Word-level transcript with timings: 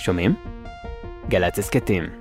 שומעים? 0.00 0.34
גל"צ 1.28 1.58
הסכתים. 1.58 2.19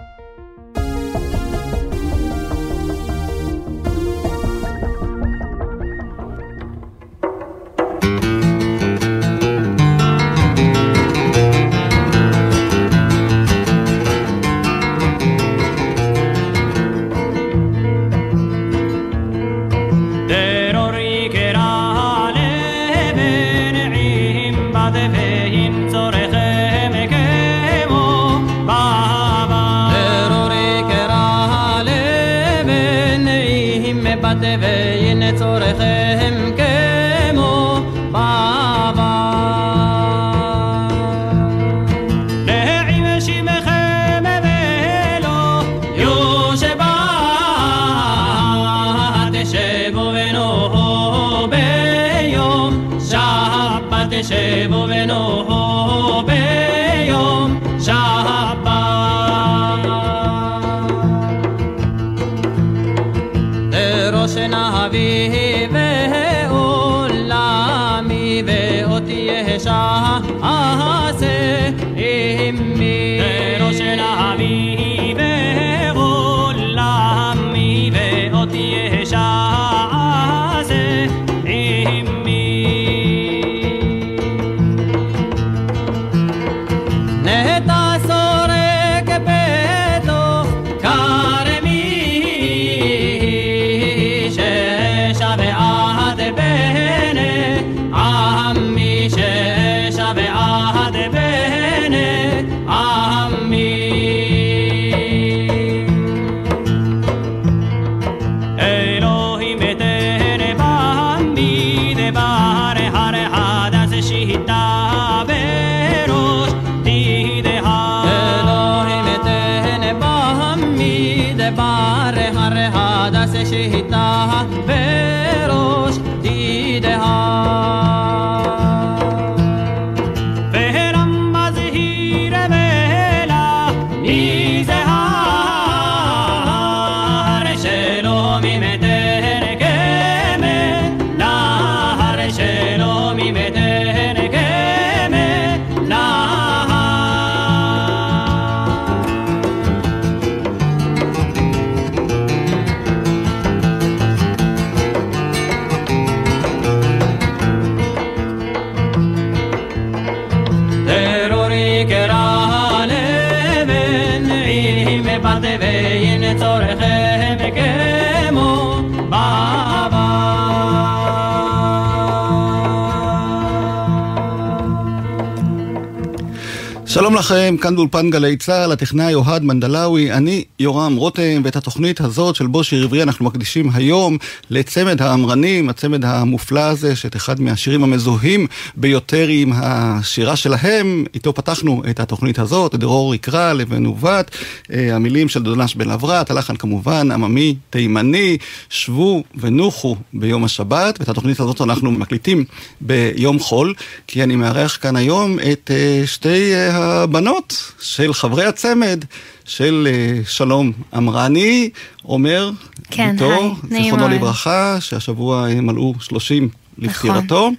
לכם, 177.30 177.56
כאן 177.62 177.76
באולפן 177.76 178.10
גלי 178.10 178.38
צה"ל, 178.38 178.72
הטכנאי 178.72 179.14
אוהד 179.14 179.44
מנדלאווי, 179.44 180.12
אני 180.12 180.44
יורם 180.59 180.96
רותם, 180.96 181.42
ואת 181.44 181.56
התוכנית 181.56 182.02
הזאת 182.02 182.36
של 182.36 182.47
בושי 182.47 182.84
עברי 182.84 183.03
אנחנו 183.03 183.25
מקדישים 183.25 183.70
היום 183.74 184.18
לצמד 184.50 185.02
האמרנים, 185.02 185.70
הצמד 185.70 186.06
המופלא 186.06 186.59
הזה, 186.59 186.96
שאת 186.96 187.16
אחד 187.16 187.42
מהשירים 187.42 187.84
המזוהים 187.84 188.47
ביותר 188.75 189.28
עם 189.28 189.52
השירה 189.56 190.36
שלהם, 190.36 191.06
איתו 191.14 191.34
פתחנו 191.34 191.84
את 191.90 192.00
התוכנית 192.00 192.40
הזאת, 192.40 192.75
דרור 192.75 193.16
יקרא 193.16 193.53
לבן 193.53 193.86
ובת, 193.86 194.31
אה, 194.74 194.96
המילים 194.96 195.30
של 195.30 195.44
דונש 195.44 195.75
בן 195.75 195.90
אברת, 195.90 196.31
הלחן 196.31 196.56
כמובן 196.56 197.12
עממי 197.12 197.56
תימני, 197.69 198.38
שבו 198.69 199.24
ונוחו 199.36 199.96
ביום 200.14 200.44
השבת, 200.44 201.00
ואת 201.00 201.09
התוכנית 201.09 201.40
הזאת 201.40 201.62
אנחנו 201.62 201.92
מקליטים 201.92 202.46
ביום 202.81 203.40
חול, 203.40 203.74
כי 204.08 204.24
אני 204.24 204.36
מארח 204.36 204.78
כאן 204.81 204.96
היום 204.96 205.40
את 205.52 205.72
אה, 205.74 206.08
שתי 206.08 206.53
אה, 206.53 207.03
הבנות 207.03 207.74
של 207.81 208.14
חברי 208.14 208.46
הצמד 208.46 209.06
של 209.50 209.88
אה, 209.92 210.20
שלום 210.28 210.72
אמרני, 210.98 211.70
עומר, 212.04 212.52
כן, 212.92 213.12
ביתו, 213.12 213.56
זיכרונו. 213.70 214.08
לברכה, 214.08 214.78
שהשבוע 214.80 215.48
הם 215.48 215.66
מלאו 215.66 215.94
30 216.00 216.50
לפטירתו, 216.78 217.52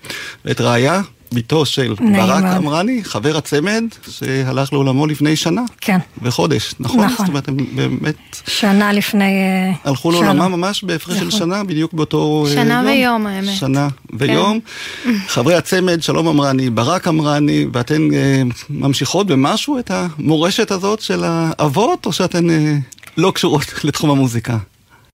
ואת 0.45 0.61
רעיה, 0.61 1.01
ביתו 1.33 1.67
של 1.67 1.95
ברק 1.95 2.43
מאוד. 2.43 2.57
אמרני, 2.57 3.05
חבר 3.05 3.37
הצמד, 3.37 3.85
שהלך 4.09 4.73
לעולמו 4.73 5.07
לפני 5.07 5.37
שנה 5.37 5.63
כן, 5.81 5.99
וחודש, 6.23 6.75
נכון? 6.81 7.01
נכון. 7.01 7.17
זאת 7.17 7.29
אומרת, 7.29 7.49
הם 7.49 7.57
באמת 7.75 8.43
שנה 8.47 8.93
לפני... 8.93 9.25
אה, 9.25 9.73
הלכו. 9.85 10.11
לעולמם 10.11 10.53
ממש 10.53 10.85
בהפרש 10.85 11.19
של 11.19 11.27
נכון. 11.27 11.39
שנה, 11.39 11.65
בדיוק 11.65 11.93
באותו 11.93 12.45
אה, 12.49 12.55
שנה 12.55 12.75
יום. 12.75 12.87
ויום, 12.87 13.27
האמת. 13.27 13.49
כן. 13.49 13.55
שנה 13.55 13.89
ויום. 14.13 14.61
חברי 15.35 15.55
הצמד, 15.55 16.03
שלום 16.03 16.29
אמרני, 16.29 16.71
ברק 16.71 17.09
אמרני, 17.09 17.67
ואתן 17.73 18.15
אה, 18.15 18.43
ממשיכות 18.71 19.27
במשהו 19.27 19.79
את 19.79 19.91
המורשת 19.95 20.71
הזאת 20.71 21.01
של 21.01 21.25
האבות, 21.25 22.07
או 22.07 22.13
שאתן 22.13 22.51
אה, 22.51 22.77
לא 23.17 23.33
קשורות 23.35 23.65
לתחום 23.85 24.11
המוזיקה? 24.11 24.59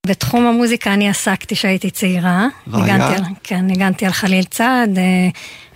בתחום 0.07 0.47
המוזיקה 0.47 0.95
אני 0.95 1.09
עסקתי 1.09 1.55
כשהייתי 1.55 1.91
צעירה. 1.91 2.47
רעיה? 2.73 2.85
ניגנתי 2.97 3.15
על- 3.15 3.35
כן, 3.43 3.61
ניגנתי 3.67 4.07
על 4.07 4.13
חליל 4.13 4.45
צד, 4.45 4.89
אה, 4.97 5.29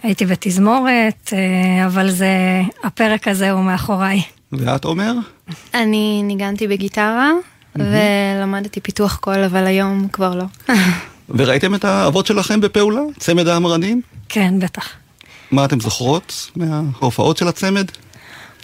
הייתי 0.03 0.27
בתזמורת, 0.27 1.33
אה, 1.33 1.87
אבל 1.87 2.11
זה, 2.11 2.29
הפרק 2.85 3.29
הזה 3.29 3.51
הוא 3.51 3.63
מאחוריי. 3.65 4.23
ואת 4.53 4.85
עומר? 4.85 5.13
אני 5.75 6.21
ניגנתי 6.25 6.67
בגיטרה 6.69 7.31
ולמדתי 7.77 8.81
פיתוח 8.81 9.17
קול, 9.17 9.45
אבל 9.45 9.67
היום 9.67 10.09
כבר 10.13 10.35
לא. 10.35 10.45
וראיתם 11.29 11.75
את 11.75 11.85
האבות 11.85 12.27
שלכם 12.27 12.61
בפעולה? 12.61 13.01
צמד 13.19 13.47
האמרנים? 13.49 14.01
כן, 14.29 14.55
בטח. 14.59 14.89
מה 15.51 15.65
אתם 15.65 15.81
זוכרות 15.81 16.51
מההופעות 16.57 17.37
של 17.37 17.49
הצמד? 17.49 17.87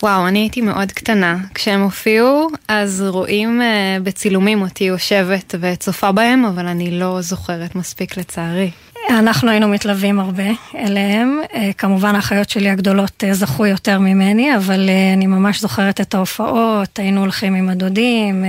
וואו, 0.03 0.29
אני 0.29 0.39
הייתי 0.39 0.61
מאוד 0.61 0.93
קטנה. 0.93 1.39
כשהם 1.55 1.83
הופיעו, 1.83 2.49
אז 2.69 3.05
רואים 3.09 3.61
uh, 3.61 4.03
בצילומים 4.03 4.63
אותי 4.63 4.85
יושבת 4.85 5.55
וצופה 5.61 6.13
בהם, 6.13 6.45
אבל 6.45 6.67
אני 6.67 6.99
לא 6.99 7.21
זוכרת 7.21 7.75
מספיק 7.75 8.17
לצערי. 8.17 8.71
אנחנו 9.11 9.51
היינו 9.51 9.69
מתלווים 9.69 10.21
הרבה 10.21 10.45
אליהם. 10.75 11.41
אה, 11.55 11.71
כמובן, 11.79 12.15
האחיות 12.15 12.51
שלי 12.51 12.71
הגדולות 12.71 13.25
אה, 13.25 13.35
זכו 13.35 13.67
יותר 13.67 13.99
ממני, 13.99 14.57
אבל 14.57 14.91
אני 15.15 15.27
ממש 15.27 15.61
זוכרת 15.61 16.01
את 16.01 16.15
ההופעות, 16.15 16.99
היינו 16.99 17.21
הולכים 17.21 17.55
עם 17.55 17.69
הדודים, 17.69 18.45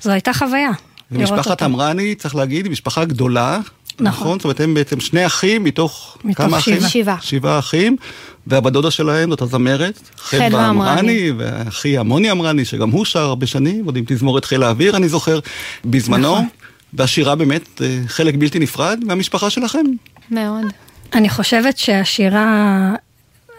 זו 0.00 0.10
הייתה 0.10 0.32
חוויה. 0.32 0.70
משפחת 1.10 1.62
אמרני, 1.62 2.14
צריך 2.14 2.34
להגיד, 2.34 2.68
משפחה 2.68 3.04
גדולה. 3.04 3.60
נכון. 4.00 4.22
נכון? 4.22 4.38
זאת 4.38 4.44
אומרת, 4.44 4.60
הם 4.60 4.74
בעצם 4.74 5.00
שני 5.00 5.26
אחים 5.26 5.64
מתוך, 5.64 6.18
מתוך 6.24 6.46
כמה 6.46 6.60
שבע. 6.60 6.76
אחים? 6.76 6.88
שבעה. 6.88 7.16
שבעה 7.20 7.58
אחים. 7.58 7.96
והבת 8.46 8.72
דודה 8.72 8.90
שלהם 8.90 9.30
זאת 9.30 9.42
הזמרת, 9.42 10.10
חדווה 10.16 10.70
אמרני, 10.70 11.30
ואחי 11.36 11.98
המוני 11.98 12.30
אמרני, 12.30 12.64
שגם 12.64 12.90
הוא 12.90 13.04
שר 13.04 13.20
הרבה 13.20 13.46
שנים, 13.46 13.84
עוד 13.84 13.96
עם 13.96 14.04
תזמורת 14.06 14.44
חיל 14.44 14.62
האוויר, 14.62 14.96
אני 14.96 15.08
זוכר, 15.08 15.38
בזמנו, 15.84 16.32
נכון. 16.32 16.46
והשירה 16.94 17.34
באמת 17.34 17.82
אה, 17.82 17.98
חלק 18.06 18.34
בלתי 18.34 18.58
נפרד 18.58 19.00
מהמשפחה 19.06 19.50
שלכם. 19.50 19.84
מאוד. 20.30 20.64
אני 21.14 21.28
חושבת 21.28 21.78
שהשירה 21.78 22.94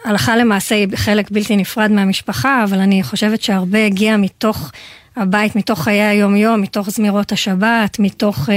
הלכה 0.04 0.36
למעשה 0.36 0.74
היא 0.74 0.88
חלק 0.96 1.30
בלתי 1.30 1.56
נפרד 1.56 1.90
מהמשפחה, 1.90 2.64
אבל 2.64 2.78
אני 2.78 3.02
חושבת 3.02 3.42
שהרבה 3.42 3.86
הגיע 3.86 4.16
מתוך 4.16 4.70
הבית 5.16 5.56
מתוך 5.56 5.82
חיי 5.82 6.02
היום-יום, 6.02 6.60
מתוך 6.60 6.90
זמירות 6.90 7.32
השבת, 7.32 7.98
מתוך 7.98 8.48
uh, 8.48 8.52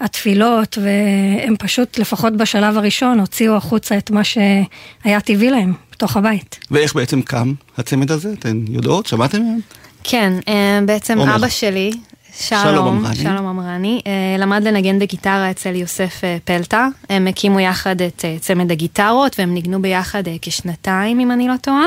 התפילות, 0.00 0.78
והם 0.82 1.56
פשוט, 1.58 1.98
לפחות 1.98 2.36
בשלב 2.36 2.78
הראשון, 2.78 3.20
הוציאו 3.20 3.56
החוצה 3.56 3.98
את 3.98 4.10
מה 4.10 4.24
שהיה 4.24 5.20
טבעי 5.24 5.50
להם, 5.50 5.72
בתוך 5.92 6.16
הבית. 6.16 6.58
ואיך 6.70 6.94
בעצם 6.94 7.22
קם 7.22 7.52
הצמד 7.78 8.10
הזה? 8.10 8.32
אתן 8.32 8.64
יודעות? 8.68 9.06
שמעתם 9.06 9.42
מהם? 9.42 9.58
כן, 10.04 10.32
אה, 10.48 10.80
בעצם 10.86 11.18
אומר. 11.18 11.36
אבא 11.36 11.48
שלי, 11.48 11.90
שלום, 12.38 13.04
שלום 13.14 13.46
אמרני, 13.46 14.00
אה, 14.06 14.36
למד 14.38 14.62
לנגן 14.62 14.98
בגיטרה 14.98 15.50
אצל 15.50 15.74
יוסף 15.74 16.20
פלטה. 16.44 16.88
הם 17.08 17.26
הקימו 17.26 17.60
יחד 17.60 18.02
את 18.02 18.24
צמד 18.40 18.72
הגיטרות 18.72 19.38
והם 19.38 19.54
ניגנו 19.54 19.82
ביחד 19.82 20.22
כשנתיים, 20.42 21.20
אם 21.20 21.30
אני 21.30 21.48
לא 21.48 21.54
טועה. 21.62 21.86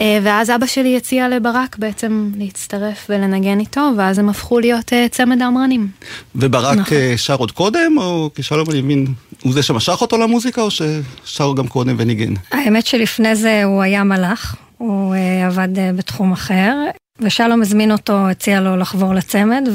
אה, 0.00 0.18
ואז 0.22 0.50
אבא 0.50 0.66
שלי 0.66 0.96
הציע 0.96 1.28
לברק 1.28 1.76
בעצם 1.78 2.30
להצטרף 2.36 3.06
ולנגן 3.08 3.60
איתו, 3.60 3.90
ואז 3.96 4.18
הם 4.18 4.28
הפכו 4.28 4.60
להיות 4.60 4.92
אה, 4.92 5.06
צמד 5.10 5.42
האמרנים. 5.42 5.88
וברק 6.36 6.78
נכון. 6.78 6.96
אה, 6.96 7.14
שר 7.16 7.34
עוד 7.34 7.50
קודם, 7.50 7.98
או 7.98 8.30
כשלום 8.34 8.70
אני 8.70 8.82
מבין, 8.82 9.06
הוא 9.42 9.52
זה 9.52 9.62
שמשך 9.62 10.00
אותו 10.00 10.18
למוזיקה, 10.18 10.62
או 10.62 10.68
ששר 10.70 11.52
גם 11.56 11.68
קודם 11.68 11.94
וניגן? 11.98 12.34
האמת 12.52 12.86
שלפני 12.86 13.36
זה 13.36 13.64
הוא 13.64 13.82
היה 13.82 14.04
מלאך, 14.04 14.56
הוא 14.78 15.14
עבד 15.46 15.68
בתחום 15.96 16.32
אחר, 16.32 16.74
ושלום 17.20 17.62
הזמין 17.62 17.92
אותו, 17.92 18.28
הציע 18.28 18.60
לו 18.60 18.76
לחבור 18.76 19.14
לצמד, 19.14 19.68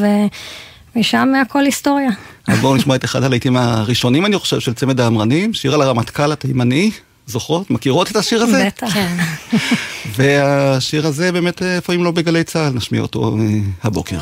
ומשם 0.95 1.33
הכל 1.41 1.65
היסטוריה. 1.65 2.09
אז 2.47 2.59
בואו 2.59 2.75
נשמע 2.75 2.95
את 2.95 3.05
אחד 3.05 3.23
הלהיטים 3.23 3.57
הראשונים, 3.57 4.25
אני 4.25 4.37
חושב, 4.37 4.59
של 4.59 4.73
צמד 4.73 4.99
האמרנים, 4.99 5.53
שיר 5.53 5.73
על 5.73 5.81
הרמטכ"ל 5.81 6.31
התימני. 6.31 6.91
זוכרות? 7.27 7.71
מכירות 7.71 8.11
את 8.11 8.15
השיר 8.15 8.43
הזה? 8.43 8.65
בטח. 8.65 8.93
כן. 8.93 9.15
והשיר 10.15 11.07
הזה 11.07 11.31
באמת, 11.31 11.61
איפה 11.61 11.93
אם 11.93 12.03
לא 12.03 12.11
בגלי 12.11 12.43
צה"ל, 12.43 12.73
נשמיע 12.73 13.01
אותו 13.01 13.37
אה, 13.39 13.45
הבוקר. 13.83 14.19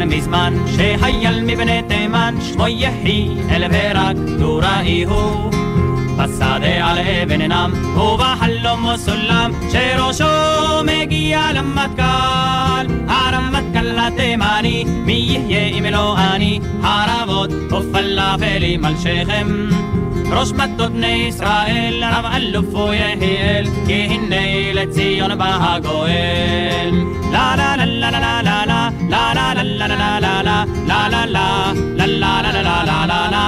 מזמן 0.00 0.08
מזמן 0.08 0.54
שהייל 0.76 1.44
מבני 1.44 1.82
שמו 2.40 2.68
יחי 2.68 3.28
אל 3.50 3.64
ורק 3.70 4.16
נוראיהו. 4.38 5.50
בשדה 6.16 6.90
על 6.90 6.98
אבן 6.98 7.42
נם, 7.42 7.72
ובחלומו 7.96 8.98
סולם, 8.98 9.52
שראשו 9.72 10.24
מגיע 10.84 11.52
למטכ"ל. 11.54 12.86
הרמטכ"ל 13.08 13.98
התימני, 13.98 14.84
מי 14.84 15.12
יחיה 15.12 15.78
אם 15.78 15.84
לא 15.84 16.16
אני? 16.18 16.60
חרבות 16.82 17.50
ופלאפלים 17.72 18.84
על 18.84 18.94
שכם. 18.96 19.68
ראש 20.32 20.52
מטות 20.52 20.92
בני 20.92 21.26
ישראל, 21.28 22.04
רב 22.12 22.24
אלוף 22.36 22.66
הוא 22.72 22.94
יחיאל, 22.94 23.66
כי 23.86 23.92
הנה 23.92 24.72
לציון 24.72 25.38
בא 25.38 25.58
הגואל. 25.60 26.90
לה 27.32 27.54
לה 27.56 27.76
לה 27.76 28.10
לה 28.10 28.42
לה 28.42 28.66
לה 28.66 28.79
la 29.10 29.34
la 29.34 29.54
la 29.54 29.62
la 29.62 29.86
la 29.86 30.20
la 30.20 30.42
la 30.42 30.64
la 30.90 31.08
la 31.08 31.22
la 31.32 31.46
la 32.10 32.32
la 32.44 32.62
la 32.66 32.76
la 32.88 32.98
la 33.10 33.20
la 33.34 33.44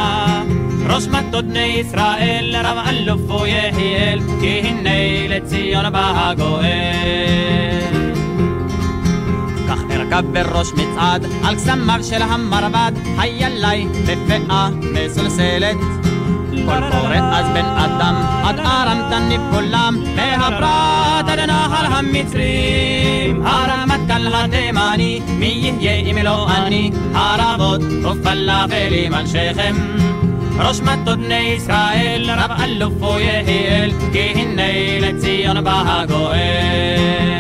ראש 0.87 1.07
מטות 1.07 1.45
בני 1.45 1.61
ישראל, 1.61 2.57
רב 2.65 2.77
אלוף 2.89 3.31
ויחיאל, 3.31 4.21
כי 4.41 4.61
הנה 4.61 5.29
לציון 5.29 5.93
בא 5.93 6.13
הגואל. 6.15 8.13
כך 9.69 9.79
ארכב 9.91 10.25
בראש 10.33 10.73
מצעד, 10.73 11.27
על 11.45 11.55
קסמיו 11.55 12.01
של 12.03 12.23
המרבד, 12.23 12.93
היה 13.19 13.49
לי 13.49 13.87
לפאה 14.07 14.69
מסולסלת. 14.95 15.77
כל 16.67 16.91
קורא 16.91 17.17
אז 17.17 17.47
בן 17.55 17.65
אדם, 17.65 18.15
עד 18.45 18.59
ארם 18.59 18.99
תניב 19.11 19.41
כולם, 19.53 19.97
מהפרת 20.17 21.29
עד 21.29 21.39
נחל 21.39 21.87
המצרים, 21.87 23.47
הרמה 23.47 23.92
הקל 24.05 24.35
התימני, 24.35 25.21
מי 25.39 25.77
יהיה 25.81 26.11
אם 26.11 26.19
לא 26.25 26.49
אני, 26.57 26.91
חרבות 27.15 27.81
ופלאפלים 28.03 29.15
על 29.15 29.27
שכם. 29.27 29.77
ראש 30.59 30.81
מטות 30.81 31.19
בני 31.19 31.35
ישראל, 31.35 32.31
רב 32.31 32.51
אלוף 32.65 32.93
או 33.03 33.19
יהיאל, 33.19 33.91
כי 34.13 34.19
הנה 34.19 35.01
לציון 35.01 35.65
בא 35.65 35.83
הגואל. 35.87 37.33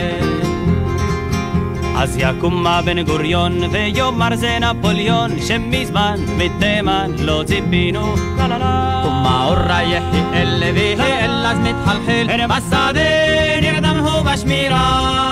אז 1.96 2.16
יקום 2.16 2.66
בן 2.84 3.02
גוריון 3.02 3.62
ויאמר 3.72 4.36
זה 4.36 4.58
נפוליאון 4.58 5.30
שמזמן 5.46 6.14
מתימן 6.36 7.10
לא 7.18 7.42
ציפינו. 7.46 8.14
לה 8.38 8.48
לה 8.48 8.58
לה. 8.58 9.02
ומאורע 9.06 9.82
יחיאל 9.82 10.62
ויהיאל 10.74 11.46
אז 11.46 11.58
מתחלחל. 11.58 12.46
בשדה 12.46 13.00
נרדם 13.62 13.96
הוא 14.04 14.22
בשמירה. 14.22 15.31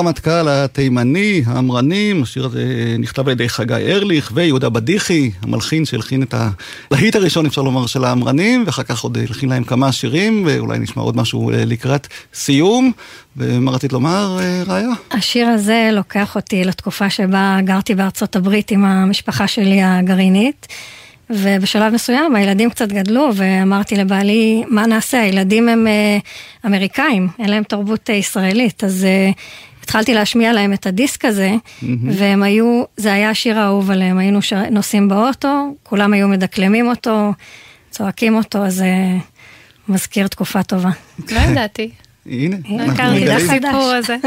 הרמטכ"ל 0.00 0.48
התימני, 0.48 1.42
האמרנים, 1.46 2.22
השיר 2.22 2.44
הזה 2.44 2.96
נכתב 2.98 3.26
על 3.26 3.32
ידי 3.32 3.48
חגי 3.48 3.74
ארליך 3.74 4.30
ויהודה 4.34 4.68
בדיחי, 4.68 5.30
המלחין 5.42 5.84
שהלחין 5.84 6.22
את 6.22 6.34
הלהיט 6.90 7.16
הראשון, 7.16 7.46
אפשר 7.46 7.62
לומר, 7.62 7.86
של 7.86 8.04
האמרנים, 8.04 8.62
ואחר 8.66 8.82
כך 8.82 9.00
עוד 9.00 9.18
הלחין 9.18 9.48
להם 9.48 9.64
כמה 9.64 9.92
שירים, 9.92 10.42
ואולי 10.46 10.78
נשמע 10.78 11.02
עוד 11.02 11.16
משהו 11.16 11.50
לקראת 11.54 12.06
סיום. 12.34 12.92
ומה 13.36 13.70
רצית 13.70 13.92
לומר, 13.92 14.38
ראיה? 14.66 14.88
השיר 15.10 15.48
הזה 15.48 15.90
לוקח 15.92 16.36
אותי 16.36 16.64
לתקופה 16.64 17.10
שבה 17.10 17.58
גרתי 17.64 17.94
בארצות 17.94 18.36
הברית 18.36 18.70
עם 18.70 18.84
המשפחה 18.84 19.46
שלי 19.46 19.82
הגרעינית. 19.82 20.66
ובשלב 21.30 21.94
מסוים 21.94 22.36
הילדים 22.36 22.70
קצת 22.70 22.88
גדלו 22.88 23.30
ואמרתי 23.34 23.96
לבעלי, 23.96 24.64
מה 24.68 24.86
נעשה? 24.86 25.20
הילדים 25.20 25.68
הם 25.68 25.86
אמריקאים, 26.66 27.28
אין 27.38 27.50
להם 27.50 27.62
תרבות 27.62 28.08
ישראלית, 28.08 28.84
אז 28.84 29.06
התחלתי 29.90 30.14
להשמיע 30.14 30.52
להם 30.52 30.72
את 30.72 30.86
הדיסק 30.86 31.24
הזה, 31.24 31.50
mm-hmm. 31.50 31.84
והם 32.10 32.42
היו, 32.42 32.82
זה 32.96 33.12
היה 33.12 33.30
השיר 33.30 33.58
האהוב 33.58 33.90
עליהם, 33.90 34.18
היינו 34.18 34.42
ש... 34.42 34.52
נוסעים 34.52 35.08
באוטו, 35.08 35.74
כולם 35.82 36.12
היו 36.12 36.28
מדקלמים 36.28 36.88
אותו, 36.88 37.32
צועקים 37.90 38.34
אותו, 38.34 38.66
אז 38.66 38.74
זה 38.74 38.92
מזכיר 39.88 40.26
תקופה 40.26 40.62
טובה. 40.62 40.90
לא 41.30 41.40
ידעתי. 41.40 41.90
הנה, 42.26 42.56
הכרתי 42.92 43.24
את 43.24 43.36
הסיפור 43.36 43.92
הזה. 43.92 44.16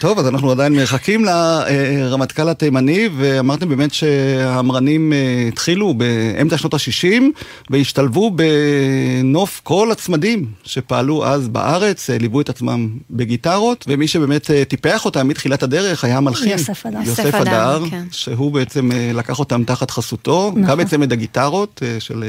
טוב, 0.00 0.18
אז 0.18 0.28
אנחנו 0.28 0.50
עדיין 0.50 0.72
מחכים 0.72 1.24
לרמטכ"ל 1.24 2.48
התימני, 2.48 3.08
ואמרתם 3.16 3.68
באמת 3.68 3.94
שהמרנים 3.94 5.12
אה, 5.12 5.44
התחילו 5.48 5.94
באמצע 5.94 6.58
שנות 6.58 6.74
ה-60, 6.74 7.22
והשתלבו 7.70 8.30
בנוף 8.30 9.60
כל 9.64 9.92
הצמדים 9.92 10.46
שפעלו 10.64 11.26
אז 11.26 11.48
בארץ, 11.48 12.10
אה, 12.10 12.18
ליוו 12.18 12.40
את 12.40 12.48
עצמם 12.48 12.88
בגיטרות, 13.10 13.84
ומי 13.88 14.08
שבאמת 14.08 14.50
אה, 14.50 14.64
טיפח 14.64 15.04
אותם 15.04 15.28
מתחילת 15.28 15.62
הדרך 15.62 16.04
היה 16.04 16.16
המלחין. 16.16 16.52
יוסף 16.52 16.86
הדר. 16.86 16.98
יוסף 17.04 17.34
הדר, 17.34 17.82
כן. 17.90 18.04
שהוא 18.10 18.52
בעצם 18.52 18.90
לקח 19.14 19.38
אותם 19.38 19.64
תחת 19.64 19.90
חסותו, 19.90 20.52
נכון. 20.56 20.70
גם 20.70 20.78
בצמד 20.78 21.12
הגיטרות 21.12 21.82
של 21.98 22.24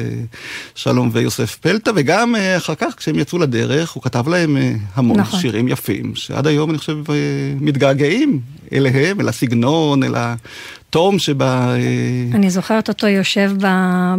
שלום 0.76 1.10
ויוסף 1.14 1.56
פלטה, 1.56 1.92
וגם 1.96 2.36
אחר 2.58 2.76
כך 2.76 2.94
כשהם 2.98 3.20
יצאו 3.20 3.40
לדרך, 3.40 3.92
הוא 3.92 4.04
כתב 4.04 4.28
להם 4.28 4.58
המון 4.96 5.20
נכון. 5.20 5.40
שירים 5.40 5.68
יפים, 5.68 6.16
שעד 6.16 6.48
היום 6.48 6.70
אני 6.70 6.78
חושב... 6.78 6.98
מתגעגעים 7.62 8.40
אליהם, 8.74 9.22
אל 9.22 9.30
הסגנון, 9.30 10.04
אל 10.04 10.14
התום 10.16 11.20
שבה... 11.20 11.76
אה, 11.76 12.36
אני 12.36 12.50
זוכרת 12.50 12.88
אותו 12.88 13.08
יושב 13.08 13.52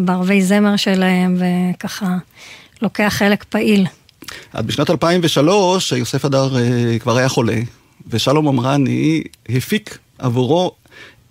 בערבי 0.05 0.43
זמר 0.43 0.77
שלהם, 0.77 1.37
וככה 1.39 2.17
לוקח 2.83 3.09
חלק 3.09 3.45
פעיל. 3.45 3.87
עד 4.53 4.67
בשנת 4.67 4.91
2003, 4.91 5.93
יוסף 5.93 6.25
הדר 6.25 6.57
אה, 6.57 6.99
כבר 6.99 7.17
היה 7.17 7.29
חולה, 7.29 7.59
ושלום 8.11 8.49
אמרני 8.49 9.23
הפיק 9.49 9.99
עבורו 10.19 10.73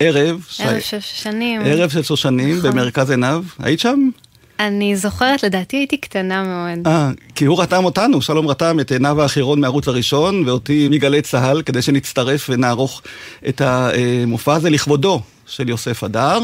ערב... 0.00 0.46
ערב 0.58 0.80
של 0.80 1.00
שושנים. 1.00 1.60
ערב 1.64 1.90
של 1.90 2.02
שושנים 2.02 2.58
נכון. 2.58 2.70
במרכז 2.70 3.10
עיניו. 3.10 3.44
היית 3.58 3.80
שם? 3.80 4.08
אני 4.60 4.96
זוכרת, 4.96 5.42
לדעתי 5.42 5.76
הייתי 5.76 5.96
קטנה 5.96 6.42
מאוד. 6.42 6.86
אה, 6.86 7.10
כי 7.34 7.44
הוא 7.44 7.62
רתם 7.62 7.84
אותנו, 7.84 8.22
שלום 8.22 8.48
רתם 8.48 8.80
את 8.80 8.92
נאוה 8.92 9.24
החירון 9.24 9.60
מערוץ 9.60 9.88
הראשון, 9.88 10.48
ואותי 10.48 10.88
מגלי 10.90 11.22
צה"ל, 11.22 11.62
כדי 11.62 11.82
שנצטרף 11.82 12.46
ונערוך 12.50 13.02
את 13.48 13.60
המופע 13.60 14.54
הזה 14.54 14.70
לכבודו 14.70 15.20
של 15.46 15.68
יוסף 15.68 16.04
הדר, 16.04 16.38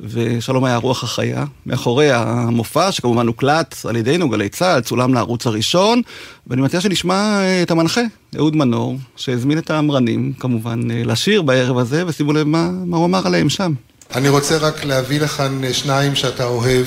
ושלום 0.00 0.64
היה 0.64 0.74
הרוח 0.74 1.04
החיה. 1.04 1.44
מאחורי 1.66 2.12
המופע, 2.12 2.92
שכמובן 2.92 3.26
הוקלט 3.26 3.76
על 3.88 3.96
ידינו, 3.96 4.28
גלי 4.28 4.48
צה"ל, 4.48 4.80
צולם 4.80 5.14
לערוץ 5.14 5.46
הראשון, 5.46 6.02
ואני 6.46 6.62
מציע 6.62 6.80
שנשמע 6.80 7.40
את 7.62 7.70
המנחה, 7.70 8.02
אהוד 8.36 8.56
מנור, 8.56 8.96
שהזמין 9.16 9.58
את 9.58 9.70
האמרנים, 9.70 10.32
כמובן, 10.40 10.80
לשיר 10.90 11.42
בערב 11.42 11.78
הזה, 11.78 12.06
ושימו 12.06 12.32
לב 12.32 12.46
מה, 12.46 12.70
מה 12.84 12.96
הוא 12.96 13.04
אמר 13.04 13.26
עליהם 13.26 13.48
שם. 13.48 13.72
אני 14.14 14.28
רוצה 14.28 14.56
רק 14.58 14.84
להביא 14.84 15.20
לכאן 15.20 15.72
שניים 15.72 16.14
שאתה 16.14 16.44
אוהב. 16.44 16.86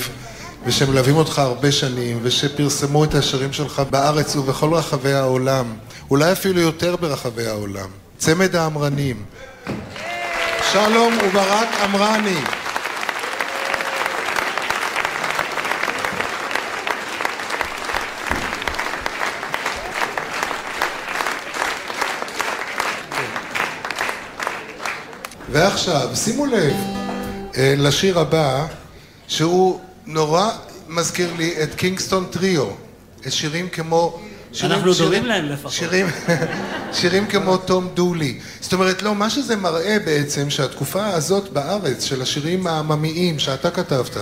ושמלווים 0.66 1.16
אותך 1.16 1.40
הרבה 1.40 1.72
שנים, 1.72 2.20
ושפרסמו 2.22 3.04
את 3.04 3.16
השירים 3.16 3.54
שלך 3.54 3.82
בארץ 3.90 4.36
ובכל 4.36 4.74
רחבי 4.74 5.14
העולם, 5.14 5.66
אולי 6.12 6.32
אפילו 6.32 6.62
יותר 6.62 6.96
ברחבי 6.96 7.48
העולם. 7.48 7.90
צמד 8.18 8.56
האמרנים. 8.56 9.24
שלום 10.72 11.14
וברק 11.24 11.68
אמרני. 11.86 12.40
ועכשיו, 25.52 26.10
שימו 26.16 26.46
לב 26.46 26.76
אה, 27.58 27.74
לשיר 27.78 28.20
הבא, 28.20 28.66
שהוא 29.28 29.80
נורא 30.14 30.52
מזכיר 30.88 31.34
לי 31.38 31.64
את 31.64 31.76
קינגסטון 31.76 32.26
טריו, 32.32 32.68
שירים 33.30 33.70
כמו... 33.70 34.20
שירים, 34.54 34.72
אנחנו 34.72 34.94
דומים 34.94 35.26
להם 35.26 35.46
לפחות. 35.46 35.72
שירים, 35.72 36.08
שירים 36.94 37.28
כמו 37.28 37.58
תום 37.58 37.88
דולי. 37.94 38.40
זאת 38.62 38.74
אומרת, 38.74 39.02
לא, 39.02 39.16
מה 39.16 39.30
שזה 39.30 39.56
מראה 39.56 39.98
בעצם, 40.06 40.50
שהתקופה 40.50 41.08
הזאת 41.08 41.54
בארץ, 41.54 42.04
של 42.04 42.22
השירים 42.22 42.68
העממיים 42.68 43.40
שאתה 43.40 43.72
כתבת, 43.72 44.18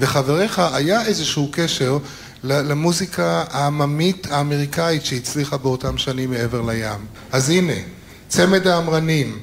וחבריך, 0.00 0.58
היה 0.58 1.06
איזשהו 1.06 1.48
קשר 1.52 1.98
למוזיקה 2.44 3.44
העממית 3.50 4.26
האמריקאית 4.30 5.04
שהצליחה 5.04 5.56
באותם 5.56 5.98
שנים 5.98 6.30
מעבר 6.30 6.62
לים. 6.62 7.06
אז 7.32 7.50
הנה, 7.50 7.72
צמד 8.28 8.66
האמרנים, 8.66 9.38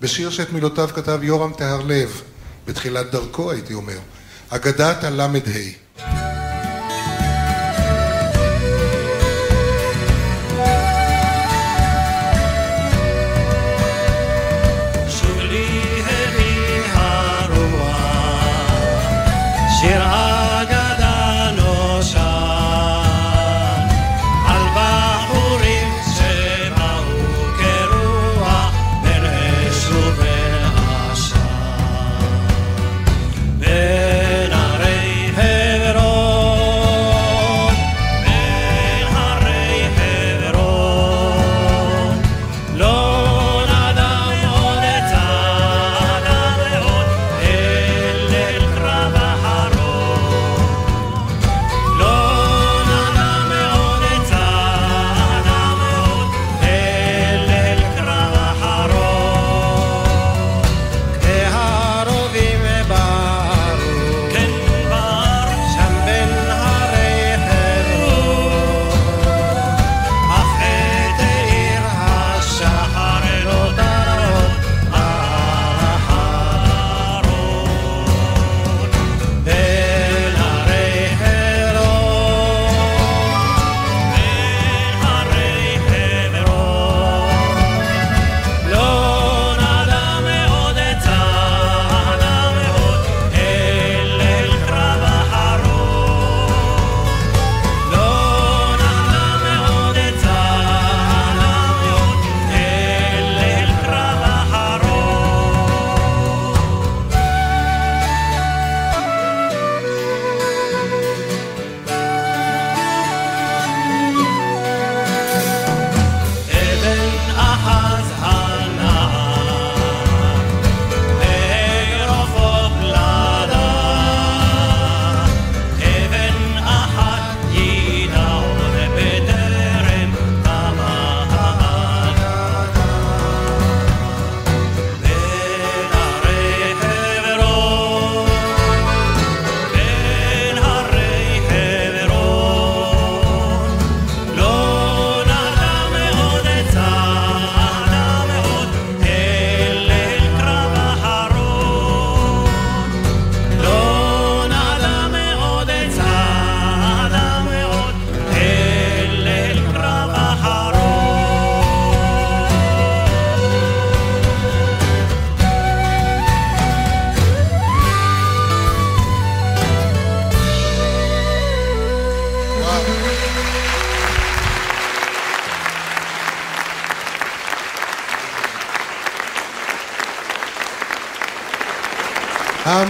בשיר 0.00 0.30
שאת 0.30 0.52
מילותיו 0.52 0.88
כתב 0.94 1.20
יורם 1.22 1.52
טהרלב, 1.52 2.22
בתחילת 2.66 3.10
דרכו 3.10 3.50
הייתי 3.50 3.74
אומר. 3.74 3.98
אגדת 4.50 5.04
הל"ה 5.04 5.28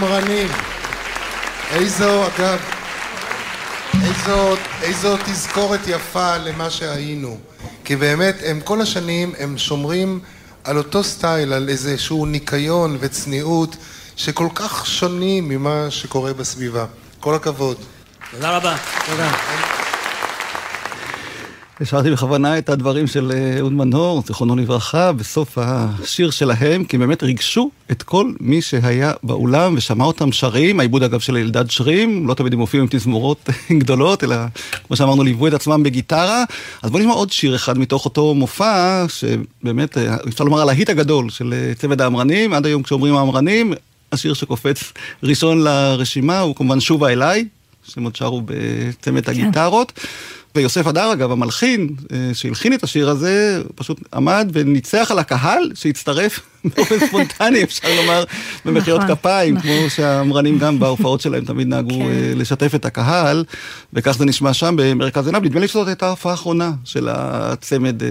האמרנים. 0.03 0.47
איזו, 1.71 2.27
אגב, 2.27 2.59
איזו, 3.93 4.55
איזו 4.81 5.17
תזכורת 5.25 5.79
יפה 5.87 6.37
למה 6.37 6.69
שהיינו. 6.69 7.37
כי 7.85 7.95
באמת, 7.95 8.35
הם 8.45 8.61
כל 8.61 8.81
השנים, 8.81 9.33
הם 9.39 9.57
שומרים 9.57 10.19
על 10.63 10.77
אותו 10.77 11.03
סטייל, 11.03 11.53
על 11.53 11.69
איזשהו 11.69 12.25
ניקיון 12.25 12.97
וצניעות, 12.99 13.75
שכל 14.15 14.47
כך 14.55 14.87
שונים 14.87 15.49
ממה 15.49 15.87
שקורה 15.89 16.33
בסביבה. 16.33 16.85
כל 17.19 17.35
הכבוד. 17.35 17.77
תודה 18.31 18.57
רבה. 18.57 18.75
תודה. 19.05 19.80
השארתי 21.81 22.11
בכוונה 22.11 22.57
את 22.57 22.69
הדברים 22.69 23.07
של 23.07 23.31
אה, 23.31 23.57
אהוד 23.59 23.73
מנור, 23.73 24.23
זיכרונו 24.27 24.55
לברכה, 24.55 25.11
בסוף 25.11 25.57
השיר 25.57 26.31
שלהם, 26.31 26.83
כי 26.83 26.95
הם 26.95 26.99
באמת 26.99 27.23
ריגשו 27.23 27.69
את 27.91 28.03
כל 28.03 28.31
מי 28.39 28.61
שהיה 28.61 29.13
באולם 29.23 29.73
ושמע 29.77 30.05
אותם 30.05 30.31
שרים, 30.31 30.79
העיבוד 30.79 31.03
אגב 31.03 31.19
של 31.19 31.37
אלדד 31.37 31.69
שרים, 31.69 32.27
לא 32.27 32.33
תמיד 32.33 32.53
הם 32.53 32.59
מופיעים 32.59 32.83
עם 32.83 32.87
תזמורות 32.91 33.49
גדולות, 33.79 34.23
אלא 34.23 34.35
כמו 34.87 34.95
שאמרנו, 34.95 35.23
ליוו 35.23 35.47
את 35.47 35.53
עצמם 35.53 35.83
בגיטרה. 35.83 36.43
אז 36.81 36.91
בואו 36.91 37.03
נשמע 37.03 37.13
עוד 37.13 37.31
שיר 37.31 37.55
אחד 37.55 37.77
מתוך 37.77 38.05
אותו 38.05 38.33
מופע, 38.33 39.05
שבאמת, 39.07 39.97
אה, 39.97 40.15
אפשר 40.27 40.43
לומר, 40.43 40.61
הלהיט 40.61 40.89
הגדול 40.89 41.29
של 41.29 41.53
אה, 41.53 41.73
צוות 41.75 42.01
האמרנים, 42.01 42.53
עד 42.53 42.65
היום 42.65 42.83
כשאומרים 42.83 43.15
האמרנים, 43.15 43.73
השיר 44.11 44.33
שקופץ 44.33 44.93
ראשון 45.23 45.61
לרשימה 45.61 46.39
הוא 46.39 46.55
כמובן 46.55 46.79
שובה 46.79 47.09
אליי, 47.09 47.45
שהם 47.83 48.03
עוד 48.03 48.15
שרו 48.15 48.41
בצמד 48.45 49.25
כן. 49.25 49.31
הגיטרות. 49.31 49.93
ויוסף 50.55 50.87
הדר, 50.87 51.13
אגב, 51.13 51.31
המלחין, 51.31 51.89
אה, 52.11 52.29
שהלחין 52.33 52.73
את 52.73 52.83
השיר 52.83 53.09
הזה, 53.09 53.61
פשוט 53.75 53.99
עמד 54.13 54.49
וניצח 54.53 55.07
על 55.11 55.19
הקהל 55.19 55.71
שהצטרף 55.75 56.39
באופן 56.75 57.07
ספונטני, 57.07 57.63
אפשר 57.63 57.87
לומר, 57.95 58.23
במחיאות 58.65 59.01
נכון, 59.01 59.15
כפיים, 59.15 59.55
נכון. 59.55 59.69
כמו 59.69 59.89
שהמרנים 59.89 60.59
גם 60.59 60.79
בהופעות 60.79 61.21
שלהם 61.21 61.45
תמיד 61.45 61.67
נהגו 61.67 61.95
כן. 61.95 62.01
אה, 62.01 62.33
לשתף 62.35 62.75
את 62.75 62.85
הקהל, 62.85 63.43
וכך 63.93 64.17
זה 64.17 64.25
נשמע 64.25 64.53
שם 64.53 64.75
במרכז 64.77 65.25
עיניו. 65.25 65.41
נדמה 65.41 65.59
לי 65.59 65.67
שזאת 65.67 65.87
הייתה 65.87 66.07
ההופעה 66.07 66.31
האחרונה 66.31 66.71
של 66.83 67.09
הצמד 67.11 68.03
אה, 68.03 68.09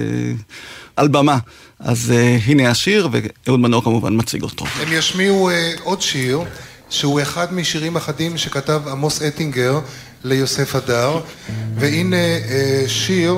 על 0.96 1.08
במה. 1.08 1.38
אז 1.78 2.12
הנה 2.46 2.70
השיר, 2.70 3.08
ואהוד 3.12 3.60
מנור 3.60 3.84
כמובן 3.84 4.16
מציג 4.16 4.42
אותו. 4.42 4.64
הם 4.80 4.92
ישמיעו 4.92 5.50
עוד 5.82 6.02
שיר. 6.02 6.40
שהוא 6.90 7.22
אחד 7.22 7.54
משירים 7.54 7.96
אחדים 7.96 8.38
שכתב 8.38 8.82
עמוס 8.90 9.22
אטינגר 9.22 9.80
ליוסף 10.24 10.74
הדר, 10.74 11.20
והנה 11.74 12.16
אה, 12.16 12.84
שיר 12.88 13.34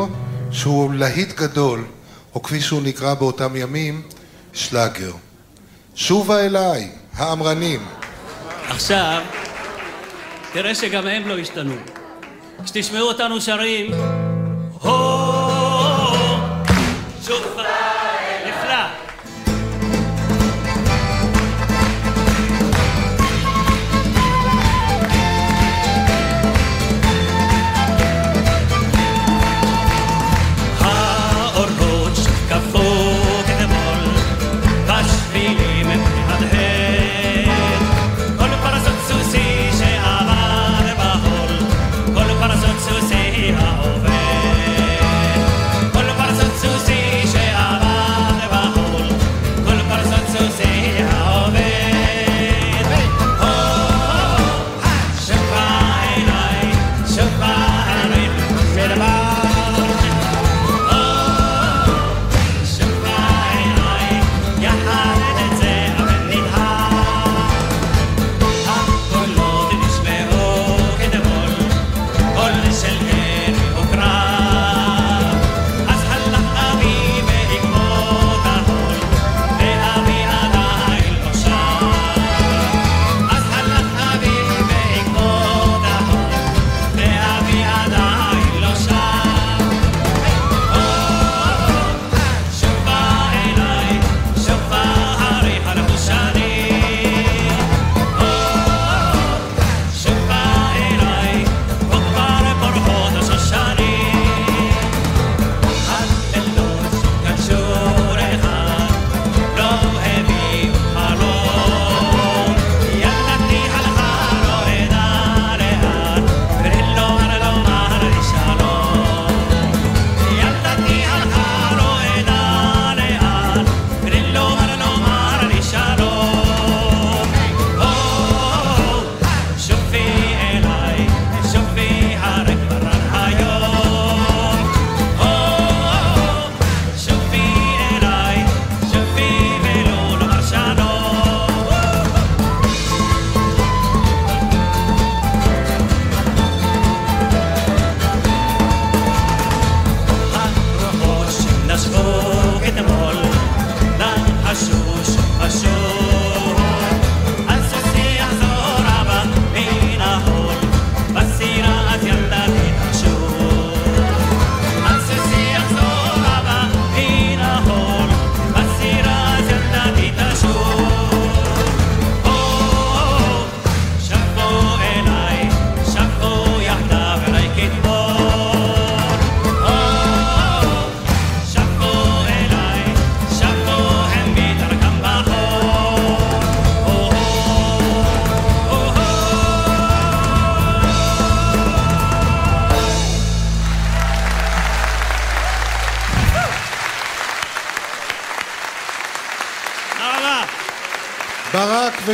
שהוא 0.50 0.94
להיט 0.94 1.32
גדול, 1.32 1.84
או 2.34 2.42
כפי 2.42 2.60
שהוא 2.60 2.82
נקרא 2.82 3.14
באותם 3.14 3.56
ימים, 3.56 4.02
שלאגר. 4.52 5.12
שובה 5.94 6.46
אליי, 6.46 6.90
האמרנים. 7.14 7.80
עכשיו, 8.68 9.22
תראה 10.52 10.74
שגם 10.74 11.06
הם 11.06 11.28
לא 11.28 11.38
השתנו. 11.38 11.74
כשתשמעו 12.64 13.08
אותנו 13.08 13.40
שרים, 13.40 13.90
הו, 14.80 15.31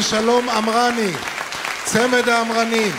ושלום 0.09 0.49
אמרני, 0.49 1.11
צמד 1.85 2.29
האמרנים. 2.29 2.93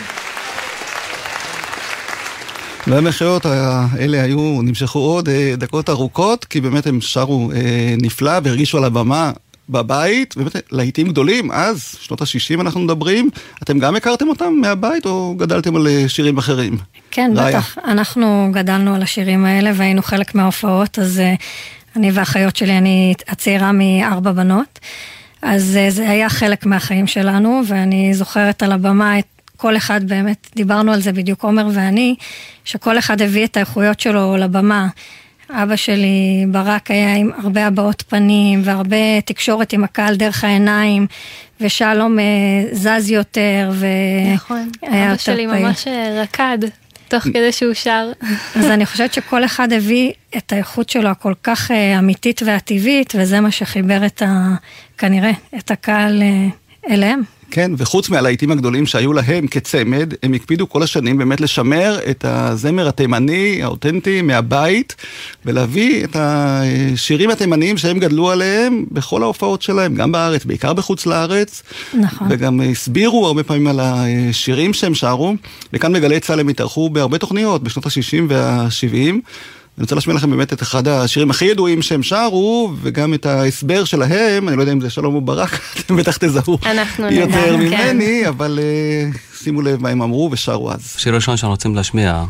והמחיאות 2.86 3.46
האלה 3.46 4.22
היו, 4.22 4.62
נמשכו 4.62 4.98
עוד 4.98 5.28
אה, 5.28 5.54
דקות 5.56 5.90
ארוכות, 5.90 6.44
כי 6.44 6.60
באמת 6.60 6.86
הם 6.86 7.00
שרו 7.00 7.50
אה, 7.52 7.94
נפלא 8.02 8.32
והרגישו 8.42 8.78
על 8.78 8.84
הבמה 8.84 9.32
בבית, 9.68 10.36
באמת 10.36 10.56
להיטים 10.72 11.08
גדולים, 11.08 11.50
אז, 11.52 11.96
שנות 12.00 12.22
ה-60 12.22 12.60
אנחנו 12.60 12.80
מדברים, 12.80 13.30
אתם 13.62 13.78
גם 13.78 13.96
הכרתם 13.96 14.28
אותם 14.28 14.54
מהבית 14.60 15.06
או 15.06 15.34
גדלתם 15.38 15.76
על 15.76 15.86
אה, 15.86 16.08
שירים 16.08 16.38
אחרים? 16.38 16.76
כן, 17.10 17.30
ראיה. 17.36 17.48
בטח. 17.48 17.78
אנחנו 17.84 18.50
גדלנו 18.52 18.94
על 18.94 19.02
השירים 19.02 19.44
האלה 19.44 19.70
והיינו 19.74 20.02
חלק 20.02 20.34
מההופעות, 20.34 20.98
אז 20.98 21.22
אני 21.96 22.10
והאחיות 22.10 22.56
שלי, 22.56 22.78
אני 22.78 23.14
הצעירה 23.28 23.72
מארבע 23.72 24.32
בנות. 24.32 24.78
אז 25.42 25.76
אה, 25.76 25.90
זה 25.90 26.10
היה 26.10 26.28
חלק 26.28 26.66
מהחיים 26.66 27.06
שלנו, 27.06 27.62
ואני 27.66 28.14
זוכרת 28.14 28.62
על 28.62 28.72
הבמה 28.72 29.18
את 29.18 29.24
כל 29.56 29.76
אחד 29.76 30.04
באמת, 30.04 30.46
דיברנו 30.56 30.92
על 30.92 31.00
זה 31.00 31.12
בדיוק 31.12 31.42
עומר 31.44 31.68
ואני, 31.72 32.14
שכל 32.64 32.98
אחד 32.98 33.22
הביא 33.22 33.44
את 33.44 33.56
האיכויות 33.56 34.00
שלו 34.00 34.36
לבמה. 34.36 34.88
אבא 35.50 35.76
שלי, 35.76 36.46
ברק, 36.48 36.90
היה 36.90 37.14
עם 37.14 37.30
הרבה 37.42 37.66
הבעות 37.66 38.02
פנים 38.08 38.60
והרבה 38.64 39.20
תקשורת 39.24 39.72
עם 39.72 39.84
הקהל 39.84 40.16
דרך 40.16 40.44
העיניים, 40.44 41.06
ושלום 41.60 42.18
אה, 42.18 42.24
זז 42.72 43.10
יותר, 43.10 43.70
ו... 43.72 43.86
נכון, 44.34 44.70
אבא 44.86 45.16
שלי 45.16 45.46
פעיל. 45.50 45.66
ממש 45.66 45.88
אה, 45.88 46.22
רקד 46.22 46.58
תוך 47.10 47.22
כדי 47.22 47.52
שהוא 47.52 47.74
שר. 47.74 48.12
אז 48.56 48.66
אני 48.66 48.86
חושבת 48.86 49.14
שכל 49.14 49.44
אחד 49.44 49.72
הביא 49.72 50.12
את 50.36 50.52
האיכות 50.52 50.88
שלו 50.88 51.08
הכל 51.08 51.34
כך 51.42 51.70
אה, 51.70 51.98
אמיתית 51.98 52.42
והטבעית, 52.46 53.12
וזה 53.18 53.40
מה 53.40 53.50
שחיבר 53.50 54.06
את 54.06 54.22
ה... 54.22 54.54
כנראה, 54.98 55.30
את 55.58 55.70
הקהל 55.70 56.22
אה, 56.22 56.46
אליהם. 56.94 57.22
כן, 57.50 57.72
וחוץ 57.76 58.08
מהלהיטים 58.08 58.50
הגדולים 58.50 58.86
שהיו 58.86 59.12
להם 59.12 59.46
כצמד, 59.46 60.14
הם 60.22 60.34
הקפידו 60.34 60.68
כל 60.68 60.82
השנים 60.82 61.18
באמת 61.18 61.40
לשמר 61.40 61.98
את 62.10 62.24
הזמר 62.28 62.88
התימני, 62.88 63.62
האותנטי, 63.62 64.22
מהבית, 64.22 64.96
ולהביא 65.44 66.04
את 66.04 66.16
השירים 66.18 67.30
התימניים 67.30 67.78
שהם 67.78 67.98
גדלו 67.98 68.30
עליהם 68.30 68.84
בכל 68.92 69.22
ההופעות 69.22 69.62
שלהם, 69.62 69.94
גם 69.94 70.12
בארץ, 70.12 70.44
בעיקר 70.44 70.72
בחוץ 70.72 71.06
לארץ. 71.06 71.62
נכון. 71.94 72.28
וגם 72.30 72.60
הסבירו 72.60 73.26
הרבה 73.26 73.42
פעמים 73.42 73.66
על 73.66 73.80
השירים 73.82 74.72
שהם 74.72 74.94
שרו, 74.94 75.34
וכאן 75.72 75.92
בגלי 75.92 76.20
צה"ל 76.20 76.40
הם 76.40 76.48
התארחו 76.48 76.90
בהרבה 76.90 77.18
תוכניות, 77.18 77.62
בשנות 77.62 77.86
ה-60 77.86 78.22
וה-70. 78.28 79.14
אני 79.78 79.82
רוצה 79.82 79.94
להשמיע 79.94 80.16
לכם 80.16 80.30
באמת 80.30 80.52
את 80.52 80.62
אחד 80.62 80.88
השירים 80.88 81.30
הכי 81.30 81.44
ידועים 81.44 81.82
שהם 81.82 82.02
שרו, 82.02 82.72
וגם 82.82 83.14
את 83.14 83.26
ההסבר 83.26 83.84
שלהם, 83.84 84.48
אני 84.48 84.56
לא 84.56 84.62
יודע 84.62 84.72
אם 84.72 84.80
זה 84.80 84.90
שלום 84.90 85.14
או 85.14 85.20
ברק, 85.20 85.60
אתם 85.80 85.96
בטח 85.96 86.16
תזהו 86.16 86.58
יותר 87.10 87.56
כן. 87.56 87.60
ממני, 87.60 88.28
אבל 88.28 88.58
אה, 88.62 89.10
שימו 89.42 89.62
לב 89.62 89.82
מה 89.82 89.88
הם 89.88 90.02
אמרו 90.02 90.28
ושרו 90.32 90.72
אז. 90.72 90.94
השיר 90.96 91.12
הראשון 91.12 91.36
שאנחנו 91.36 91.50
רוצים 91.50 91.74
להשמיע 91.74 92.24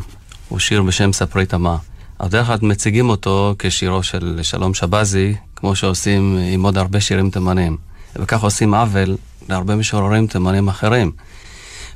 הוא 0.49 0.59
שיר 0.59 0.81
בשם 0.81 1.13
ספרי 1.13 1.45
תמה. 1.45 1.77
אבל 2.19 2.29
דרך 2.29 2.47
כלל 2.47 2.57
מציגים 2.61 3.09
אותו 3.09 3.55
כשירו 3.59 4.03
של 4.03 4.39
שלום 4.43 4.73
שבזי, 4.73 5.35
כמו 5.55 5.75
שעושים 5.75 6.37
עם 6.53 6.63
עוד 6.63 6.77
הרבה 6.77 7.01
שירים 7.01 7.29
תימנים. 7.29 7.77
וכך 8.15 8.43
עושים 8.43 8.73
עוול 8.73 9.17
להרבה 9.49 9.75
משוררים 9.75 10.27
תימנים 10.27 10.67
אחרים. 10.67 11.11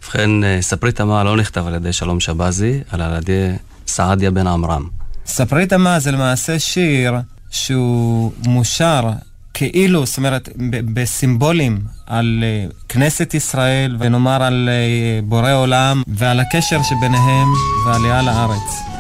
ובכן, 0.04 0.44
אה, 0.44 0.58
ספרי 0.62 0.92
תמה 0.92 1.24
לא 1.24 1.38
נכתב 1.38 1.68
על 1.68 1.76
ידי 1.76 1.94
שלום 1.94 2.20
שבזי, 2.20 2.80
אלא 2.94 3.04
על 3.04 3.18
ידי 3.18 3.50
סעדיה 3.88 4.32
בן 4.32 4.48
עמרם. 4.48 5.05
ספרי 5.26 5.66
תמה 5.66 6.00
זה 6.00 6.12
למעשה 6.12 6.60
שיר 6.60 7.14
שהוא 7.52 8.32
מושר 8.48 9.10
כאילו, 9.54 10.06
זאת 10.06 10.18
אומרת, 10.18 10.50
בסימבולים 10.94 11.80
על 12.06 12.44
אה, 12.44 12.66
כנסת 12.90 13.34
ישראל, 13.34 13.96
ונאמר 14.00 14.44
על 14.44 14.70
אה, 14.72 15.22
בורא 15.24 15.54
עולם, 15.54 16.04
ועל 16.08 16.40
הקשר 16.40 16.84
שביניהם 16.84 17.48
ועלייה 17.86 18.22
לארץ. 18.22 18.95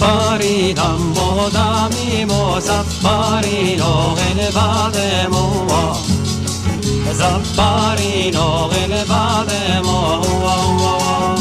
سفاريدم 0.00 1.14
مدامي 1.16 2.24
مسفارين 2.24 3.80
أغل 3.80 4.52
بعد 4.54 4.96
موا 5.32 5.94
سفارين 7.12 8.36
أغل 8.36 9.04
بعد 9.10 9.52
موا 9.84 11.34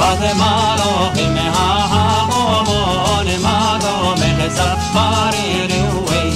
بعد 0.00 0.22
ما 0.38 0.76
لقيم 0.78 1.36
ها 1.36 2.26
مون 2.30 3.28
ما 3.44 3.78
دوم 3.82 4.22
سفاري 4.50 5.50
روي 5.70 6.32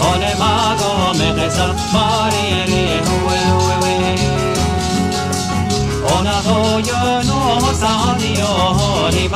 أون 0.00 0.22
ما 0.40 0.76
دوم 0.80 1.48
سفاري 1.48 2.48
روي 3.06 3.42
أون 6.10 6.26
هو 6.26 6.78
ينو 6.78 7.72
سانيو 7.80 8.47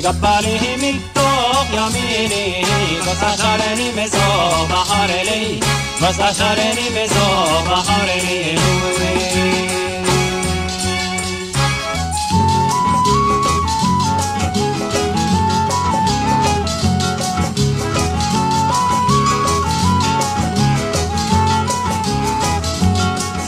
قبله 0.00 0.76
من 0.82 1.00
طوق 1.14 1.66
يميني 1.72 2.64
بس 3.00 3.22
عشرني 3.22 3.92
مزوق 3.92 4.68
بحر 4.70 5.06
لي 5.06 5.60
بس 6.02 6.20
عشرني 6.20 6.90
مزوق 6.90 7.62
بحر 7.64 8.06
لي 8.06 8.58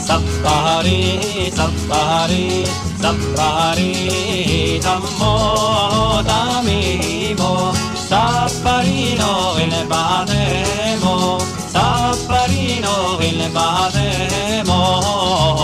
سبحاري 0.07 1.19
سبحاري 1.57 2.63
Zappari 2.99 4.79
tammo 4.81 6.23
tamimo 6.25 7.71
Sapparino 7.93 9.55
il 9.59 9.85
batemo 9.85 11.37
Sapparino 11.71 13.17
il 13.19 13.49
batemo 13.51 14.81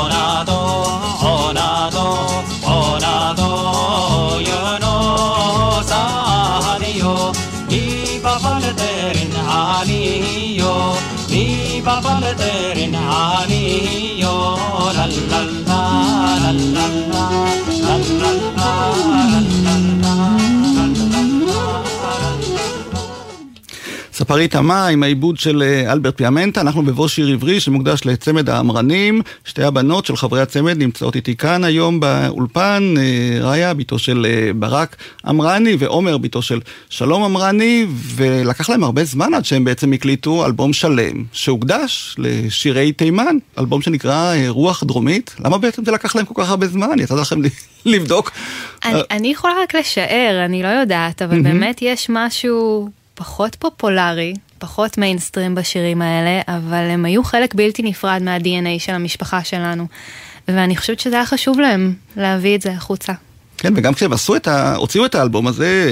Nato, 0.10 0.54
oh 1.22 1.52
nato, 1.52 2.44
oh 2.62 2.98
nato 3.00 4.40
Io 4.40 4.78
no 4.78 5.82
sanio 5.84 7.32
Di 7.68 8.20
papaleterin 8.22 9.36
anio 9.48 10.96
Di 11.26 11.82
papaleterin 11.84 12.96
anio 12.96 14.48
La 14.94 15.08
la 15.08 15.42
la 15.42 15.63
ספרי 24.24 24.48
תמה 24.48 24.88
עם 24.88 25.04
העיבוד 25.04 25.38
של 25.38 25.64
אה, 25.64 25.92
אלברט 25.94 26.18
פיאמנטה, 26.18 26.62
אנחנו 26.62 26.84
בבוא 26.84 27.08
שיר 27.08 27.28
עברי 27.28 27.60
שמוקדש 27.60 28.06
לצמד 28.06 28.50
האמרנים. 28.50 29.22
שתי 29.46 29.64
הבנות 29.64 30.06
של 30.06 30.16
חברי 30.16 30.42
הצמד 30.42 30.78
נמצאות 30.78 31.16
איתי 31.16 31.36
כאן 31.36 31.64
היום 31.64 32.00
באולפן, 32.00 32.94
אה, 32.98 33.48
ראיה, 33.48 33.74
בתו 33.74 34.00
של 34.00 34.26
אה, 34.30 34.52
ברק 34.56 34.96
אמרני, 35.30 35.76
ועומר, 35.80 36.18
בתו 36.18 36.42
של 36.42 36.60
שלום 36.90 37.24
אמרני, 37.24 37.86
ולקח 38.16 38.70
להם 38.70 38.84
הרבה 38.84 39.04
זמן 39.04 39.34
עד 39.34 39.46
שהם 39.46 39.64
בעצם 39.64 39.94
הקליטו 39.94 40.46
אלבום 40.46 40.74
שלם, 40.74 41.24
שהוקדש 41.32 42.16
לשירי 42.18 42.92
תימן, 42.92 43.38
אלבום 43.60 43.82
שנקרא 43.82 44.34
רוח 44.48 44.84
דרומית. 44.84 45.36
למה 45.40 45.58
בעצם 45.58 45.86
זה 45.86 45.92
לקח 45.92 46.16
להם 46.16 46.26
כל 46.26 46.44
כך 46.44 46.50
הרבה 46.50 46.68
זמן? 46.68 47.00
יצא 47.00 47.16
לכם 47.16 47.40
לבדוק? 47.86 48.32
אני, 48.86 49.02
אני 49.12 49.28
יכולה 49.28 49.54
רק 49.64 49.76
לשער, 49.76 50.46
אני 50.46 50.64
לא 50.64 50.68
יודעת, 50.68 51.22
אבל 51.22 51.42
באמת 51.42 51.82
יש 51.82 52.08
משהו... 52.10 52.90
פחות 53.16 53.56
פופולרי, 53.56 54.34
פחות 54.60 54.98
מיינסטרים 54.98 55.56
בשירים 55.56 56.02
האלה, 56.02 56.42
אבל 56.48 56.90
הם 56.90 57.06
היו 57.06 57.24
חלק 57.24 57.56
בלתי 57.56 57.84
נפרד 57.84 58.22
מה-DNA 58.24 58.80
של 58.80 58.94
המשפחה 58.94 59.44
שלנו. 59.44 59.88
ואני 60.48 60.78
חושבת 60.78 61.00
שזה 61.00 61.16
היה 61.16 61.26
חשוב 61.26 61.60
להם 61.60 61.94
להביא 62.18 62.56
את 62.56 62.62
זה 62.62 62.72
החוצה. 62.72 63.14
כן, 63.58 63.74
וגם 63.76 63.94
כשהם 63.94 64.14
עשו 64.14 64.36
את 64.36 64.48
ה... 64.48 64.76
הוציאו 64.76 65.06
את 65.06 65.16
האלבום 65.16 65.48
הזה, 65.48 65.90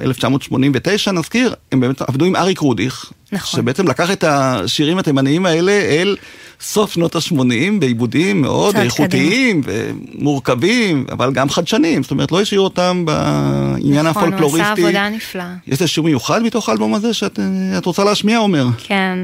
1989 0.00 1.12
נזכיר, 1.12 1.54
הם 1.72 1.80
באמת 1.80 2.02
עבדו 2.02 2.24
עם 2.24 2.36
אריק 2.36 2.58
רודיך. 2.58 3.12
נכון. 3.32 3.60
שבעצם 3.60 3.88
לקח 3.88 4.10
את 4.10 4.24
השירים 4.24 4.98
התימניים 4.98 5.46
האלה 5.46 5.72
אל 5.72 6.16
סוף 6.60 6.92
שנות 6.92 7.16
ה-80 7.16 7.44
בעיבודים 7.78 8.42
מאוד 8.42 8.76
איכותיים 8.76 9.60
ומורכבים, 9.64 11.06
אבל 11.12 11.32
גם 11.32 11.50
חדשניים, 11.50 12.02
זאת 12.02 12.10
אומרת 12.10 12.32
לא 12.32 12.40
השאירו 12.40 12.64
אותם 12.64 13.04
בעניין 13.04 14.06
נכון, 14.06 14.22
הפולקלוריסטי. 14.22 14.60
נכון, 14.60 14.82
הוא 14.82 14.88
עשה 14.88 14.98
עבודה 14.98 15.08
נפלאה. 15.08 15.54
יש 15.66 15.72
איזה 15.72 15.86
שיר 15.86 16.02
מיוחד 16.02 16.42
מתוך 16.42 16.68
האלבום 16.68 16.94
הזה 16.94 17.14
שאת 17.14 17.38
רוצה 17.84 18.04
להשמיע, 18.04 18.38
עומר? 18.38 18.66
כן, 18.78 19.18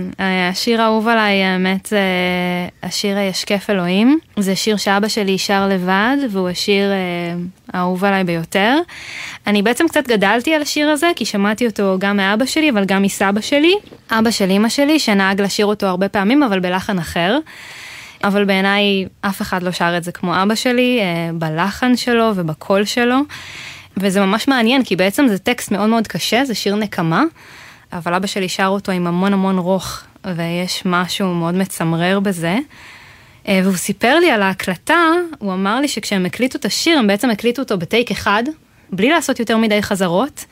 השיר 0.51 0.83
האהוב 0.83 1.09
עליי, 1.09 1.45
האמת, 1.45 1.87
זה 1.87 2.01
השיר 2.83 3.17
הישקף 3.17 3.67
אלוהים. 3.71 4.19
זה 4.39 4.57
שיר 4.57 4.77
שאבא 4.77 5.09
שלי 5.09 5.39
שר 5.39 5.69
לבד, 5.69 6.17
והוא 6.31 6.49
השיר 6.49 6.91
אה, 6.93 6.97
האהוב 7.73 8.05
עליי 8.05 8.25
ביותר. 8.25 8.79
אני 9.47 9.63
בעצם 9.63 9.89
קצת 9.89 10.09
גדלתי 10.09 10.55
על 10.55 10.63
השיר 10.63 10.89
הזה, 10.89 11.11
כי 11.17 11.25
שמעתי 11.25 11.67
אותו 11.67 11.97
גם 12.01 12.17
מאבא 12.17 12.45
שלי, 12.47 12.71
אבל 12.71 12.85
גם 12.85 13.03
מסבא 13.03 13.41
שלי. 13.41 13.75
אבא 14.11 14.31
של 14.31 14.51
אימא 14.51 14.69
שלי, 14.69 14.99
שנהג 14.99 15.41
לשיר 15.41 15.67
אותו 15.67 15.87
הרבה 15.87 16.09
פעמים, 16.09 16.43
אבל 16.43 16.61
בלחן 16.61 16.99
אחר. 16.99 17.39
אבל 18.25 18.45
בעיניי 18.45 19.07
אף 19.21 19.43
אחד 19.43 19.63
לא 19.63 19.71
שר 19.71 19.95
את 19.97 20.05
זה 20.05 20.13
כמו 20.13 20.43
אבא 20.43 20.55
שלי, 20.55 21.01
אה, 21.01 21.31
בלחן 21.35 21.97
שלו 21.97 22.33
ובקול 22.35 22.85
שלו. 22.85 23.17
וזה 23.97 24.21
ממש 24.21 24.49
מעניין, 24.49 24.85
כי 24.85 24.97
בעצם 24.97 25.29
זה 25.29 25.39
טקסט 25.39 25.71
מאוד 25.71 25.89
מאוד 25.89 26.07
קשה, 26.07 26.45
זה 26.45 26.55
שיר 26.55 26.77
נקמה, 26.77 27.23
אבל 27.93 28.15
אבא 28.15 28.27
שלי 28.27 28.49
שר 28.49 28.67
אותו 28.67 28.93
עם 28.93 29.07
המון 29.07 29.33
המון 29.33 29.59
רוך, 29.59 30.01
ויש 30.37 30.83
משהו 30.85 31.35
מאוד 31.35 31.55
מצמרר 31.55 32.21
בזה. 32.21 32.59
אה, 33.49 33.61
והוא 33.65 33.77
סיפר 33.77 34.19
לי 34.19 34.31
על 34.31 34.43
ההקלטה, 34.43 35.03
הוא 35.39 35.53
אמר 35.53 35.81
לי 35.81 35.89
שכשהם 35.89 36.27
הקליטו 36.27 36.59
את 36.59 36.65
השיר, 36.65 36.99
הם 36.99 37.07
בעצם 37.07 37.31
הקליטו 37.31 37.63
אותו 37.63 37.79
בטייק 37.79 38.11
אחד, 38.11 38.43
בלי 38.93 39.11
לעשות 39.11 39.41
יותר 39.41 39.57
מדי 39.57 39.83
חזרות. 39.83 40.45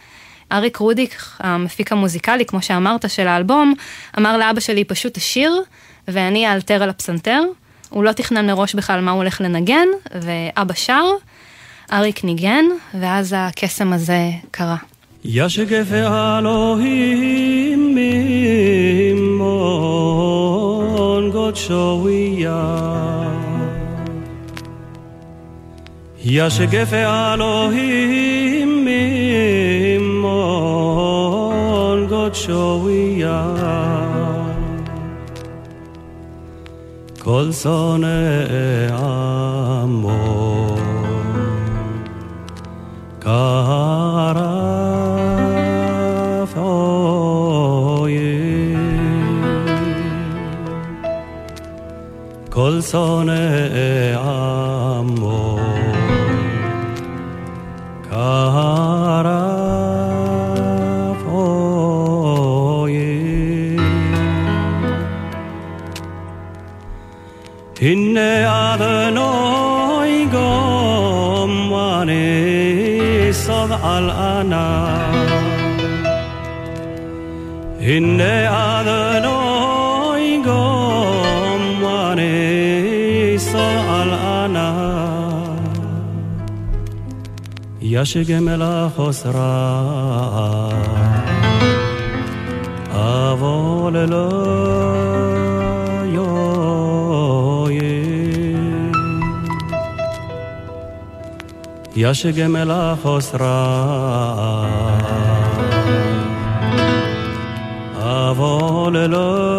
אריק 0.53 0.77
רודיק, 0.77 1.23
המפיק 1.39 1.93
המוזיקלי, 1.93 2.47
כמו 2.47 2.63
שאמרת, 2.63 3.11
של 3.11 3.27
האלבום, 3.27 3.75
אמר 4.19 4.39
לאבא 4.39 4.61
שלי 4.61 4.85
פשוט 4.85 5.15
תשיר, 5.15 5.63
ואני 6.09 6.49
אאלתר 6.49 6.83
על 6.83 6.89
הפסנתר. 6.89 7.43
הוא 7.91 8.05
לא 8.05 8.13
תכנן 8.13 8.47
מראש 8.47 8.75
בכלל 8.75 9.01
מה 9.01 9.11
הוא 9.11 9.19
הולך 9.19 9.41
לנגן, 9.41 9.87
ואבא 10.15 10.75
שר, 10.75 11.05
אריק 11.93 12.25
ניגן, 12.25 12.65
ואז 13.01 13.35
הקסם 13.39 13.93
הזה 13.93 14.31
קרה. 14.51 14.77
ישקף 15.25 15.93
אלוהים 15.93 17.95
ממעון 17.95 19.65
אלוהים 26.93 28.85
ממון 28.85 29.84
גודשוויה 32.24 33.56
כל 37.20 37.52
שונאי 37.52 38.88
עמו 38.92 40.76
כרף 43.22 44.50
אויב 46.58 48.00
כל 52.50 52.82
שונאי 52.82 54.16
הנה 67.85 68.75
אדוני 68.75 70.27
גום 70.33 71.73
ונסוב 71.73 73.73
על 73.83 74.11
ענן 74.11 74.55
הנה 77.81 78.81
אדוני 78.81 80.41
גום 80.45 81.83
ונסוב 81.83 83.55
על 83.89 84.13
ענן 84.13 85.55
ישגם 87.83 88.49
אל 88.49 88.63
החוסרה 88.63 89.81
אבוא 92.91 93.91
ללא 93.91 95.44
ישגם 101.97 102.57
אל 102.57 102.71
החוסרה 102.71 103.89
אבוא 107.95 108.91
ללא 108.91 109.54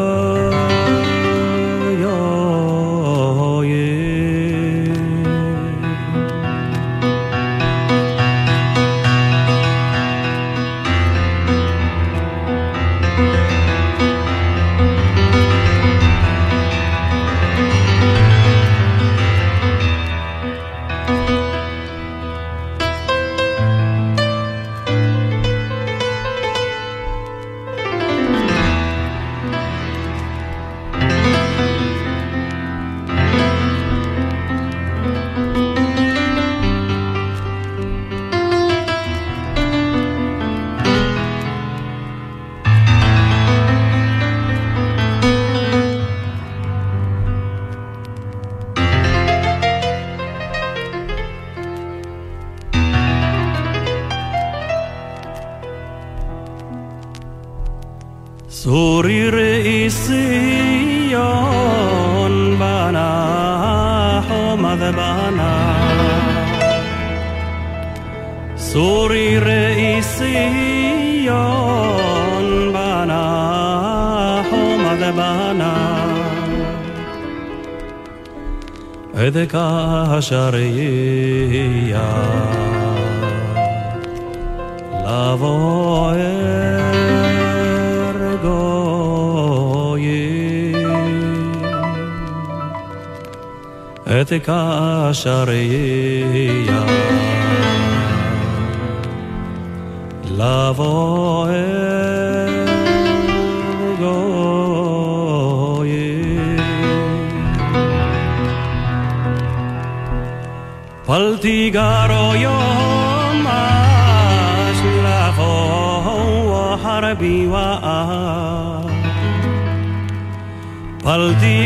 البشر 80.31 80.55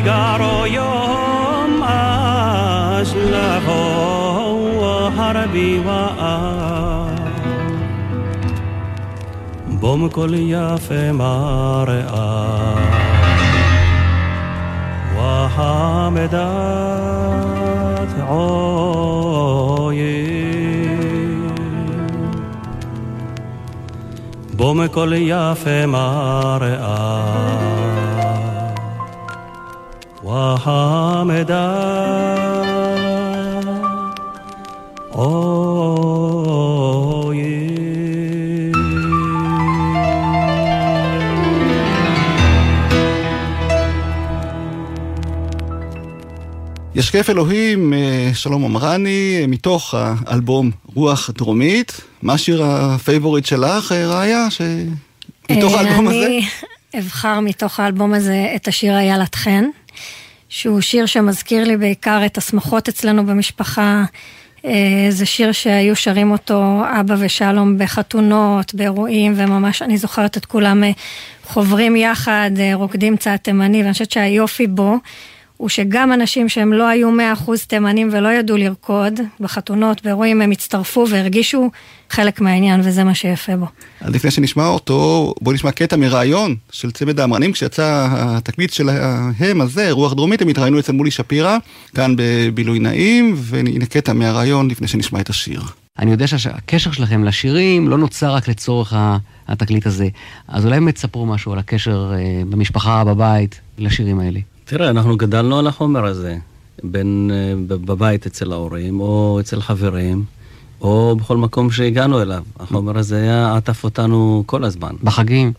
פל 0.10 0.38
תיגרו 0.38 0.66
יום 0.66 1.84
אש 1.84 3.14
לבוא 3.16 5.10
הרבי 5.18 5.80
ואה 5.86 7.06
בום 9.68 10.10
כל 10.10 10.30
יפה 10.34 11.12
מראה. 11.12 12.76
והמדת 15.16 16.40
עוין 18.28 19.90
בום 24.54 24.82
והמדת 30.58 31.50
ישקף 46.96 47.30
אלוהים, 47.30 47.94
אה, 47.94 48.32
שלום 48.34 48.64
עמרני, 48.64 49.46
מתוך 49.48 49.96
האלבום 49.98 50.72
רוח 50.96 51.30
דרומית. 51.38 52.02
מה 52.22 52.34
השיר 52.34 52.64
ה 52.66 52.75
favorite 52.75 53.46
שלך, 53.46 53.92
אה, 53.92 54.08
ראיה? 54.08 54.52
ש... 54.52 54.62
מתוך 55.52 55.74
האלבום 55.74 56.08
הזה? 56.08 56.26
אני 56.26 56.42
אבחר 57.00 57.40
מתוך 57.40 57.80
האלבום 57.80 58.14
הזה 58.14 58.52
את 58.56 58.68
השיר 58.68 58.98
איילת 58.98 59.36
חן, 59.36 59.64
שהוא 60.50 60.82
שיר 60.82 61.06
שמזכיר 61.06 61.64
לי 61.64 61.78
בעיקר 61.78 62.22
את 62.26 62.38
השמחות 62.38 62.88
אצלנו 62.88 63.26
במשפחה. 63.26 64.04
אה, 64.66 65.06
זה 65.10 65.26
שיר 65.26 65.52
שהיו 65.52 65.96
שרים 65.96 66.32
אותו 66.32 66.82
אבא 67.00 67.16
ושלום 67.20 67.78
בחתונות, 67.78 68.74
באירועים, 68.74 69.34
וממש 69.36 69.82
אני 69.82 69.98
זוכרת 69.98 70.38
את 70.38 70.46
כולם 70.46 70.84
חוברים 71.44 71.96
יחד, 71.96 72.52
רוקדים 72.74 73.18
צעד 73.18 73.40
תימני, 73.40 73.82
ואני 73.82 73.94
חושבת 73.94 74.12
שהיופי 74.12 74.68
בו 74.68 74.96
הוא 75.60 75.70
שגם 75.70 76.14
אנשים 76.14 76.50
שהם 76.50 76.74
לא 76.74 76.88
היו 76.88 77.10
100% 77.48 77.52
תימנים 77.68 78.10
ולא 78.12 78.30
ידעו 78.30 78.58
לרקוד 78.58 79.20
בחתונות, 79.40 80.04
באירועים, 80.04 80.42
הם 80.42 80.52
הצטרפו 80.52 81.06
והרגישו 81.10 81.72
חלק 82.10 82.42
מהעניין, 82.42 82.82
וזה 82.84 83.04
מה 83.04 83.16
שיפה 83.16 83.56
בו. 83.56 83.66
אז 84.02 84.16
לפני 84.16 84.32
שנשמע 84.32 84.68
אותו, 84.68 85.34
בואו 85.42 85.56
נשמע 85.56 85.72
קטע 85.72 85.96
מראיון 85.96 86.56
של 86.72 86.92
צמד 86.92 87.20
האמרנים, 87.20 87.52
כשיצא 87.52 88.08
התקליט 88.12 88.74
שלהם 88.74 89.62
הזה, 89.62 89.92
רוח 89.92 90.14
דרומית, 90.14 90.42
הם 90.42 90.48
התראיינו 90.48 90.80
אצל 90.80 90.92
מולי 90.92 91.12
שפירא, 91.12 91.58
כאן 91.96 92.14
בבילוי 92.18 92.80
נעים, 92.80 93.34
והנה 93.38 93.86
קטע 93.86 94.14
מהראיון 94.14 94.72
לפני 94.72 94.88
שנשמע 94.88 95.20
את 95.20 95.30
השיר. 95.30 95.62
אני 96.00 96.12
יודע 96.12 96.28
שהקשר 96.28 96.92
שלכם 96.92 97.24
לשירים 97.24 97.88
לא 97.88 97.98
נוצר 97.98 98.34
רק 98.34 98.48
לצורך 98.48 98.94
התקליט 99.48 99.86
הזה, 99.86 100.08
אז 100.48 100.66
אולי 100.66 100.80
באמת 100.80 100.96
תספרו 100.96 101.26
משהו 101.26 101.54
על 101.54 101.60
הקשר 101.60 102.12
במשפחה, 102.50 103.04
בבית, 103.04 103.60
לשירים 103.78 104.20
האלה. 104.20 104.40
תראה, 104.70 104.90
אנחנו 104.90 105.18
גדלנו 105.18 105.60
על 105.60 105.68
החומר 105.68 106.06
הזה, 106.06 106.38
בין 106.84 107.32
בבית 107.68 108.26
אצל 108.26 108.52
ההורים, 108.52 109.00
או 109.00 109.38
אצל 109.40 109.62
חברים, 109.62 110.24
או 110.82 111.16
בכל 111.20 111.38
מקום 111.38 111.72
שהגענו 111.72 112.22
אליו. 112.22 112.44
החומר 112.60 112.98
הזה 112.98 113.22
היה 113.22 113.56
עטף 113.56 113.84
אותנו 113.84 114.44
כל 114.46 114.64
הזמן. 114.64 114.92
בחגים? 115.04 115.54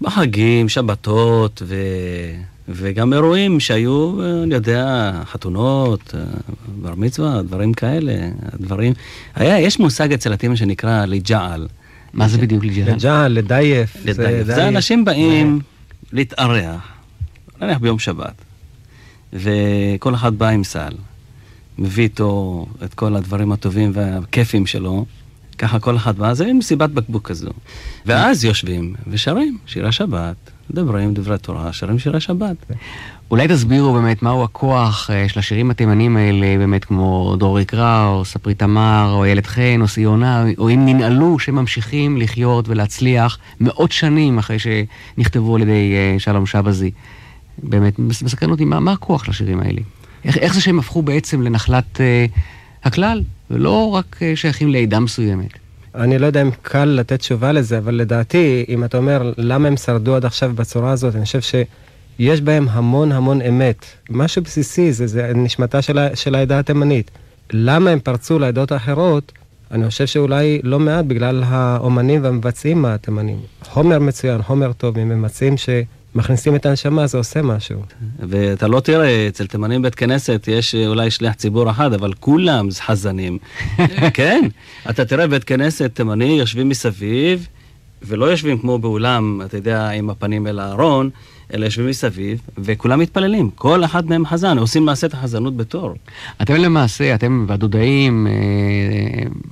בחגים, 0.00 0.68
שבתות, 0.68 1.62
ו... 1.66 1.76
וגם 2.68 3.12
אירועים 3.12 3.60
שהיו, 3.60 4.12
אני 4.42 4.54
יודע, 4.54 5.12
חתונות, 5.24 6.14
בר 6.82 6.94
מצווה, 6.96 7.42
דברים 7.42 7.72
כאלה, 7.72 8.12
דברים... 8.60 8.92
היה, 9.34 9.60
יש 9.60 9.78
מושג 9.78 10.12
אצל 10.12 10.32
התימן 10.32 10.56
שנקרא 10.56 11.04
ליג'על. 11.04 11.68
מה 12.12 12.28
זה 12.28 12.38
בדיוק 12.38 12.64
ליג'על? 12.64 12.92
ליג'על, 12.92 13.32
לדייף. 13.32 13.96
לדייף. 14.04 14.46
זה 14.46 14.68
אנשים 14.68 15.04
באים 15.04 15.60
להתארח. 16.12 17.01
נניח 17.62 17.78
ביום 17.78 17.98
שבת, 17.98 18.34
וכל 19.32 20.14
אחד 20.14 20.38
בא 20.38 20.48
עם 20.48 20.64
סל, 20.64 20.92
מביא 21.78 22.04
איתו 22.04 22.66
את 22.84 22.94
כל 22.94 23.16
הדברים 23.16 23.52
הטובים 23.52 23.90
והכיפים 23.94 24.66
שלו, 24.66 25.04
ככה 25.58 25.78
כל 25.78 25.96
אחד 25.96 26.18
בא, 26.18 26.34
זה 26.34 26.52
מסיבת 26.52 26.90
בקבוק 26.90 27.28
כזו. 27.28 27.50
ואז 28.06 28.44
יושבים 28.44 28.94
ושרים 29.06 29.58
שירי 29.66 29.92
שבת, 29.92 30.36
מדברים 30.70 31.14
דברי 31.14 31.38
תורה, 31.38 31.72
שרים 31.72 31.98
שירי 31.98 32.20
שבת. 32.20 32.56
אולי 33.30 33.48
תסבירו 33.48 33.92
באמת 33.92 34.22
מהו 34.22 34.44
הכוח 34.44 35.10
של 35.28 35.38
השירים 35.38 35.70
התימנים 35.70 36.16
האלה, 36.16 36.58
באמת 36.58 36.84
כמו 36.84 37.36
דרורי 37.38 37.64
קרא, 37.64 38.06
או 38.06 38.24
ספרי 38.24 38.54
תמר, 38.54 39.10
או 39.12 39.24
איילת 39.24 39.46
חן, 39.46 39.80
או 39.80 39.88
סיונה, 39.88 40.44
או 40.58 40.70
אם 40.70 40.86
ננעלו, 40.86 41.38
שממשיכים 41.38 42.16
לחיות 42.16 42.68
ולהצליח 42.68 43.38
מאות 43.60 43.92
שנים 43.92 44.38
אחרי 44.38 44.56
שנכתבו 44.58 45.56
על 45.56 45.62
ידי 45.62 45.94
שלום 46.18 46.46
שבזי. 46.46 46.90
באמת 47.58 47.98
מסקרן 47.98 48.50
אותי, 48.50 48.64
מה, 48.64 48.80
מה 48.80 48.92
הכוח 48.92 49.28
לשירים 49.28 49.60
האלה? 49.60 49.80
איך, 50.24 50.38
איך 50.38 50.54
זה 50.54 50.60
שהם 50.60 50.78
הפכו 50.78 51.02
בעצם 51.02 51.42
לנחלת 51.42 52.00
אה, 52.00 52.26
הכלל, 52.84 53.22
ולא 53.50 53.90
רק 53.90 54.16
אה, 54.22 54.36
שייכים 54.36 54.68
לעדה 54.68 55.00
מסוימת? 55.00 55.50
אני 55.94 56.18
לא 56.18 56.26
יודע 56.26 56.42
אם 56.42 56.50
קל 56.62 56.84
לתת 56.84 57.18
תשובה 57.18 57.52
לזה, 57.52 57.78
אבל 57.78 57.94
לדעתי, 57.94 58.64
אם 58.68 58.84
אתה 58.84 58.96
אומר 58.96 59.32
למה 59.36 59.68
הם 59.68 59.76
שרדו 59.76 60.16
עד 60.16 60.24
עכשיו 60.24 60.52
בצורה 60.54 60.90
הזאת, 60.90 61.16
אני 61.16 61.24
חושב 61.24 61.40
שיש 61.40 62.40
בהם 62.40 62.68
המון 62.70 63.12
המון 63.12 63.42
אמת. 63.42 63.84
משהו 64.10 64.42
בסיסי, 64.42 64.92
זה, 64.92 65.06
זה 65.06 65.32
נשמתה 65.34 65.82
של, 65.82 65.98
של 66.14 66.34
העדה 66.34 66.58
התימנית. 66.58 67.10
למה 67.52 67.90
הם 67.90 68.00
פרצו 68.00 68.38
לעדות 68.38 68.72
האחרות? 68.72 69.32
אני 69.70 69.88
חושב 69.88 70.06
שאולי 70.06 70.60
לא 70.62 70.80
מעט 70.80 71.04
בגלל 71.04 71.42
האומנים 71.46 72.24
והמבצעים 72.24 72.84
התימנים. 72.84 73.38
חומר 73.62 73.98
מצוין, 73.98 74.42
חומר 74.42 74.72
טוב, 74.72 74.98
הם 74.98 75.22
מבצעים 75.22 75.56
ש... 75.56 75.68
מכניסים 76.14 76.56
את 76.56 76.66
הנשמה, 76.66 77.06
זה 77.06 77.18
עושה 77.18 77.42
משהו. 77.42 77.82
ואתה 78.18 78.68
לא 78.68 78.80
תראה, 78.80 79.28
אצל 79.28 79.46
תימנים 79.46 79.82
בית 79.82 79.94
כנסת 79.94 80.48
יש 80.48 80.74
אולי 80.74 81.10
שליח 81.10 81.34
ציבור 81.34 81.70
אחד, 81.70 81.92
אבל 81.92 82.12
כולם 82.12 82.68
חזנים. 82.80 83.38
כן, 84.14 84.40
אתה 84.90 85.04
תראה 85.04 85.26
בית 85.26 85.44
כנסת 85.44 85.90
תימני, 85.94 86.24
יושבים 86.38 86.68
מסביב, 86.68 87.46
ולא 88.02 88.24
יושבים 88.24 88.58
כמו 88.58 88.78
באולם, 88.78 89.40
אתה 89.44 89.56
יודע, 89.56 89.88
עם 89.88 90.10
הפנים 90.10 90.46
אל 90.46 90.58
הארון, 90.58 91.10
אלא 91.52 91.64
יושבים 91.64 91.86
מסביב, 91.88 92.40
וכולם 92.58 93.00
מתפללים. 93.00 93.50
כל 93.54 93.84
אחד 93.84 94.06
מהם 94.06 94.26
חזן, 94.26 94.58
עושים 94.58 94.84
מעשה 94.84 95.06
את 95.06 95.14
החזנות 95.14 95.56
בתור. 95.56 95.94
אתם 96.42 96.54
למעשה, 96.54 97.14
אתם 97.14 97.44
והדודאים, 97.48 98.26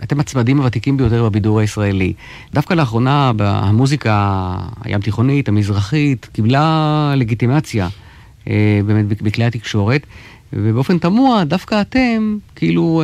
אתם 0.05 0.21
הצמדים 0.21 0.59
הוותיקים 0.59 0.97
ביותר 0.97 1.29
בבידור 1.29 1.61
הישראלי. 1.61 2.13
דווקא 2.55 2.75
לאחרונה, 2.75 3.33
המוזיקה 3.39 4.55
הים 4.85 5.01
תיכונית, 5.01 5.49
המזרחית, 5.49 6.29
קיבלה 6.33 7.15
לגיטימציה 7.17 7.89
באמת 8.87 9.23
בכלי 9.23 9.45
התקשורת, 9.45 10.07
ובאופן 10.53 10.99
תמוה, 10.99 11.45
דווקא 11.45 11.81
אתם, 11.81 12.39
כאילו, 12.57 13.03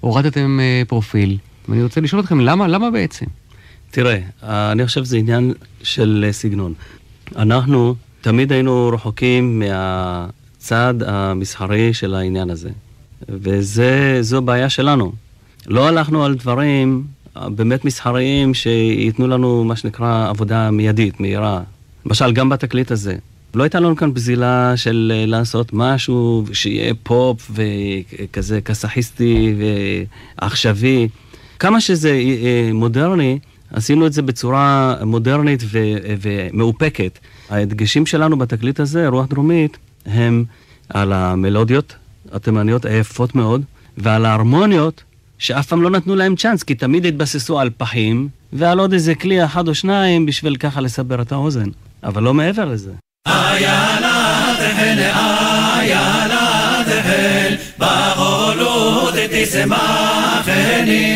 הורדתם 0.00 0.60
פרופיל. 0.88 1.38
ואני 1.68 1.82
רוצה 1.82 2.00
לשאול 2.00 2.20
אתכם, 2.20 2.40
למה, 2.40 2.68
למה 2.68 2.90
בעצם? 2.90 3.26
תראה, 3.90 4.18
אני 4.42 4.86
חושב 4.86 5.04
שזה 5.04 5.16
עניין 5.16 5.52
של 5.82 6.28
סגנון. 6.30 6.74
אנחנו 7.36 7.94
תמיד 8.20 8.52
היינו 8.52 8.90
רחוקים 8.92 9.58
מהצד 9.58 10.94
המסחרי 11.06 11.94
של 11.94 12.14
העניין 12.14 12.50
הזה, 12.50 12.70
וזו 13.28 14.42
בעיה 14.42 14.68
שלנו. 14.68 15.12
לא 15.66 15.88
הלכנו 15.88 16.24
על 16.24 16.34
דברים 16.34 17.04
באמת 17.36 17.84
מסחריים 17.84 18.54
שייתנו 18.54 19.26
לנו 19.26 19.64
מה 19.64 19.76
שנקרא 19.76 20.28
עבודה 20.28 20.70
מיידית, 20.70 21.20
מהירה. 21.20 21.62
למשל, 22.06 22.32
גם 22.32 22.48
בתקליט 22.48 22.90
הזה. 22.90 23.16
לא 23.54 23.62
הייתה 23.62 23.80
לנו 23.80 23.96
כאן 23.96 24.14
בזילה 24.14 24.72
של 24.76 25.12
לעשות 25.26 25.72
משהו 25.72 26.44
שיהיה 26.52 26.94
פופ 27.02 27.50
וכזה 27.54 28.60
כסאחיסטי 28.60 29.54
ועכשווי. 30.38 31.08
כמה 31.58 31.80
שזה 31.80 32.20
מודרני, 32.74 33.38
עשינו 33.72 34.06
את 34.06 34.12
זה 34.12 34.22
בצורה 34.22 34.94
מודרנית 35.04 35.62
ו- 35.64 35.78
ומאופקת. 36.20 37.18
ההדגשים 37.50 38.06
שלנו 38.06 38.38
בתקליט 38.38 38.80
הזה, 38.80 39.08
רוח 39.08 39.26
דרומית, 39.26 39.76
הם 40.06 40.44
על 40.88 41.12
המלודיות 41.12 41.96
התימניות 42.32 42.84
היפות 42.84 43.34
מאוד, 43.34 43.62
ועל 43.98 44.26
ההרמוניות, 44.26 45.02
שאף 45.38 45.66
פעם 45.66 45.82
לא 45.82 45.90
נתנו 45.90 46.16
להם 46.16 46.36
צ'אנס, 46.36 46.62
כי 46.62 46.74
תמיד 46.74 47.06
התבססו 47.06 47.60
על 47.60 47.70
פחים, 47.76 48.28
ועל 48.52 48.78
עוד 48.78 48.92
איזה 48.92 49.14
כלי 49.14 49.44
אחד 49.44 49.68
או 49.68 49.74
שניים 49.74 50.26
בשביל 50.26 50.56
ככה 50.56 50.80
לסבר 50.80 51.22
את 51.22 51.32
האוזן. 51.32 51.68
אבל 52.04 52.22
לא 52.22 52.34
מעבר 52.34 52.64
לזה. 52.64 52.90
איילה 53.26 54.54
תהל, 54.58 54.98
איילה 54.98 56.21
תבל, 57.02 57.54
ברעולות 57.78 59.14
תשמחני, 59.30 61.10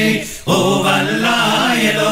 ובלה 0.47 1.73
אלו, 1.81 2.11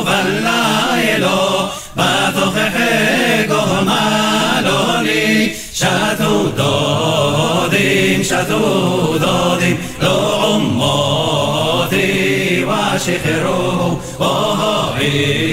ובלה 0.00 0.86
אלו, 0.96 1.68
בתוכחי 1.96 3.46
גורמה 3.48 4.60
לא 4.64 5.00
לי, 5.02 5.54
שתו 5.72 6.48
דודים, 6.48 8.24
שתו 8.24 9.14
דודים, 9.20 9.76
לא 10.02 10.44
עומותי, 10.44 12.00
ושחררו, 12.64 13.98
והעירו, 14.18 15.50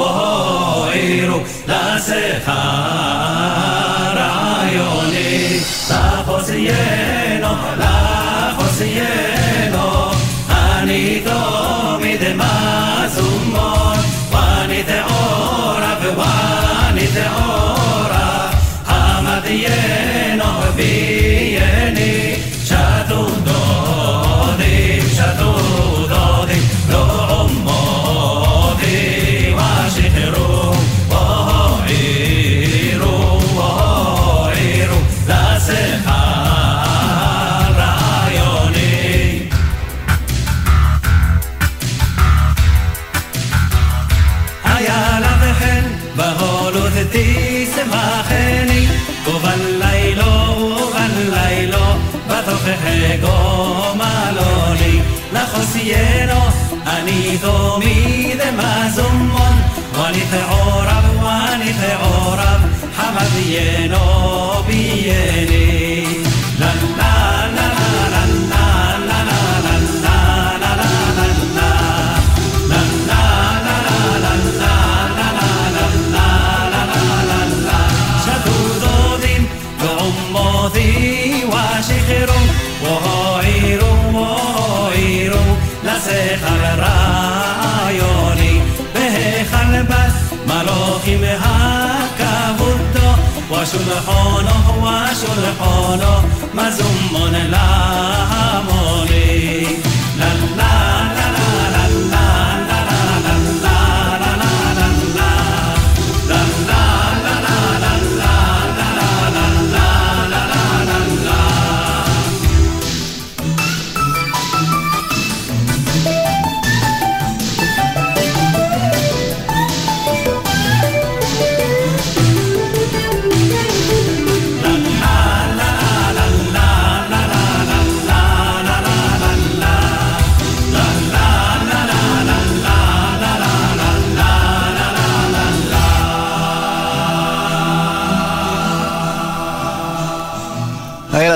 והעירו, 0.00 1.40
לשכר. 1.66 3.77
yeah. 6.68 7.07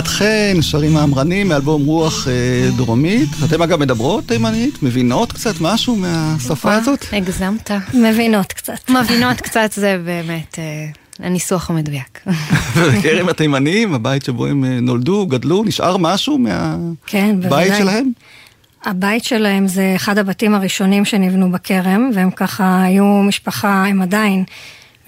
איילת 0.02 0.14
חן, 0.14 0.62
שרים 0.62 0.96
האמרנים 0.96 1.48
מאלבום 1.48 1.84
רוח 1.84 2.28
אה, 2.28 2.70
דרומית. 2.76 3.28
אתם 3.44 3.62
אגב 3.62 3.80
מדברות 3.80 4.28
תימנית? 4.28 4.82
מבינות 4.82 5.32
קצת 5.32 5.60
משהו 5.60 5.96
מהשפה 5.96 6.74
הזאת? 6.74 7.04
הגזמת. 7.12 7.70
מבינות 7.94 8.52
קצת. 8.52 8.90
מבינות 8.90 9.40
קצת 9.40 9.72
זה 9.72 9.98
באמת 10.04 10.58
אה, 10.58 10.86
הניסוח 11.26 11.70
המדויק. 11.70 12.20
וכרם 12.76 13.28
התימנים, 13.28 13.94
הבית 13.94 14.24
שבו 14.24 14.46
הם 14.46 14.64
אה, 14.64 14.80
נולדו, 14.80 15.26
גדלו, 15.26 15.64
נשאר 15.64 15.96
משהו 15.96 16.38
כן, 17.06 17.26
מהבית 17.26 17.50
בוודאי. 17.50 17.78
שלהם? 17.78 18.12
הבית 18.84 19.24
שלהם 19.24 19.68
זה 19.68 19.92
אחד 19.96 20.18
הבתים 20.18 20.54
הראשונים 20.54 21.04
שנבנו 21.04 21.52
בכרם, 21.52 22.10
והם 22.14 22.30
ככה 22.30 22.82
היו 22.82 23.04
משפחה, 23.04 23.84
הם 23.86 24.02
עדיין 24.02 24.44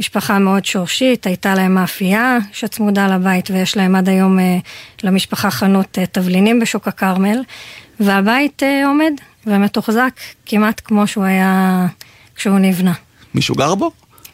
משפחה 0.01 0.39
מאוד 0.39 0.65
שורשית, 0.65 1.27
הייתה 1.27 1.55
להם 1.55 1.75
מאפייה 1.75 2.39
שצמודה 2.53 3.07
לבית, 3.07 3.51
ויש 3.51 3.77
להם 3.77 3.97
עד 3.97 4.09
היום 4.09 4.39
אה, 4.39 4.59
למשפחה 5.03 5.51
חנות 5.51 5.99
אה, 5.99 6.07
תבלינים 6.07 6.61
בשוק 6.61 6.89
הכרמל, 6.89 7.43
והבית 8.01 8.63
אה, 8.63 8.87
עומד 8.87 9.13
ומתוחזק 9.47 10.21
כמעט 10.47 10.81
כמו 10.85 11.07
שהוא 11.07 11.25
היה 11.25 11.87
כשהוא 12.37 12.59
נבנה. 12.59 12.93
מישהו 13.35 13.55
גר 13.55 13.75
בו? 13.75 13.91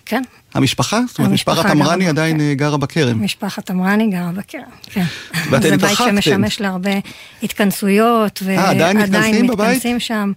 כן, 0.07 0.23
המשפחה? 0.55 1.01
זאת 1.09 1.19
אומרת, 1.19 1.31
המשפחה 1.31 1.55
משפחת 1.55 1.71
אמרני 1.71 2.05
בו, 2.05 2.11
עדיין 2.11 2.39
כן. 2.39 2.55
גרה 2.55 2.77
בכרם. 2.77 3.25
משפחת 3.25 3.71
אמרני 3.71 4.11
גרה 4.11 4.31
בכרם, 4.33 4.63
כן. 4.83 5.05
ואתם 5.51 5.63
זה 5.63 5.71
בית 5.71 5.83
התרחקתם. 5.83 6.23
שמשמש 6.23 6.61
להרבה 6.61 6.91
התכנסויות, 7.43 8.43
אה, 8.49 8.71
עדיין 8.71 8.97
מתכנסים? 8.97 9.47
מתכנסים 9.47 10.01
שם, 10.01 10.33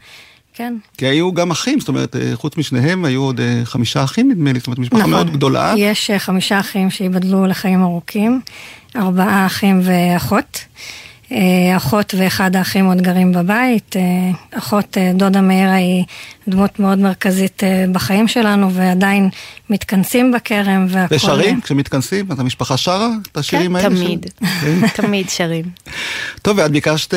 כן. 0.54 0.74
כי 0.98 1.06
היו 1.06 1.34
גם 1.34 1.52
אחים, 1.52 1.80
זאת 1.80 1.88
אומרת, 1.88 2.16
אה, 2.16 2.32
חוץ 2.36 2.58
משניהם 2.58 3.06
היו 3.06 3.22
עוד 3.22 3.40
אה, 3.40 3.62
חמישה 3.64 4.04
אחים 4.04 4.32
נדמה 4.32 4.54
לי, 4.54 4.60
זאת 4.60 4.68
אומרת, 4.68 4.80
משפחה 4.80 5.08
מאוד 5.08 5.34
גדולה. 5.34 5.74
יש 5.78 6.12
אה, 6.12 6.20
חמישה 6.20 6.60
אחים 6.60 6.90
שייבדלו 6.90 7.46
לחיים 7.46 7.84
ארוכים, 7.84 8.42
ארבעה 8.96 9.46
אחים 9.46 9.82
ואחות. 9.84 10.66
אה, 11.34 11.78
אחות 11.78 12.16
ואחד 12.18 12.56
האחים 12.56 12.86
עוד 12.86 13.02
גרים 13.02 13.32
בבית. 13.32 13.96
אה, 13.96 14.02
אחות 14.58 14.98
אה, 14.98 15.12
דודה 15.14 15.42
מאירה 15.42 15.74
היא 15.74 16.04
דמות 16.48 16.80
מאוד 16.80 17.00
מרכזית 17.00 17.64
בחיים 17.92 18.28
שלנו, 18.28 18.74
ועדיין 18.74 19.30
מתכנסים 19.70 20.32
בכרם 20.32 20.86
והכל... 20.90 21.16
ושרים, 21.16 21.62
כשמתכנסים, 21.62 22.26
אז 22.32 22.40
המשפחה 22.40 22.78
שרה 22.78 23.10
את 23.32 23.38
השירים 23.38 23.76
האלה? 23.76 23.90
תמיד, 23.90 24.26
כן. 24.40 24.88
תמיד 25.02 25.30
שרים. 25.30 25.66
טוב, 26.42 26.58
ואת 26.58 26.72
ביקשת, 26.72 27.14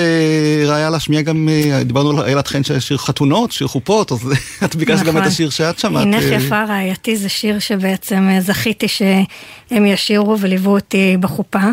ראיה 0.66 0.90
להשמיע 0.90 1.22
גם, 1.22 1.48
דיברנו 1.84 2.10
על 2.10 2.24
איילת 2.24 2.46
חן 2.46 2.64
של 2.64 2.80
שיר 2.80 2.96
חתונות, 2.96 3.52
שיר 3.52 3.66
חופות, 3.66 4.12
אז 4.12 4.32
את 4.64 4.76
ביקשת 4.76 5.02
גם 5.02 5.08
את 5.08 5.14
נכון. 5.14 5.22
השיר 5.22 5.50
שאת 5.50 5.78
שמעת. 5.78 6.04
הינך 6.04 6.24
אה, 6.24 6.34
יפה 6.34 6.64
רעייתי 6.64 7.16
זה 7.16 7.28
שיר 7.28 7.58
שבעצם 7.58 8.28
זכיתי 8.40 8.88
שהם 8.88 9.86
ישירו 9.86 10.40
וליוו 10.40 10.70
אותי 10.70 11.16
בחופה, 11.20 11.68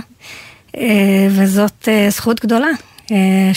וזאת 1.29 1.87
אה, 1.91 2.09
זכות 2.09 2.45
גדולה. 2.45 2.67
אה, 3.11 3.51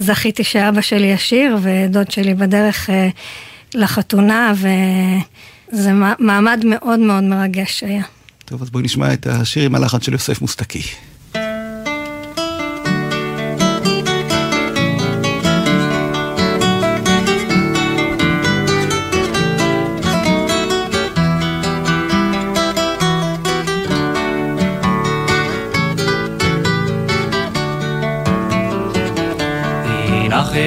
שזכיתי 0.00 0.44
שאבא 0.44 0.80
שלי 0.80 1.06
ישיר 1.06 1.56
ודוד 1.62 2.10
שלי 2.10 2.34
בדרך 2.34 2.90
אה, 2.90 3.08
לחתונה 3.74 4.52
וזה 5.72 5.92
מע- 5.92 6.14
מעמד 6.18 6.60
מאוד 6.64 6.98
מאוד 7.00 7.24
מרגש 7.24 7.82
היה. 7.82 8.02
טוב, 8.44 8.62
אז 8.62 8.70
בואי 8.70 8.84
נשמע 8.84 9.12
את 9.12 9.26
השיר 9.26 9.64
עם 9.64 9.74
הלחן 9.74 10.00
של 10.00 10.12
יוסף 10.12 10.40
מוסטקי. 10.40 10.82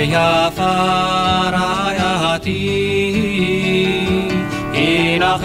הינך 0.08 0.48
יפה 0.48 1.50
רעייתי, 1.54 2.70
הינך 4.74 5.44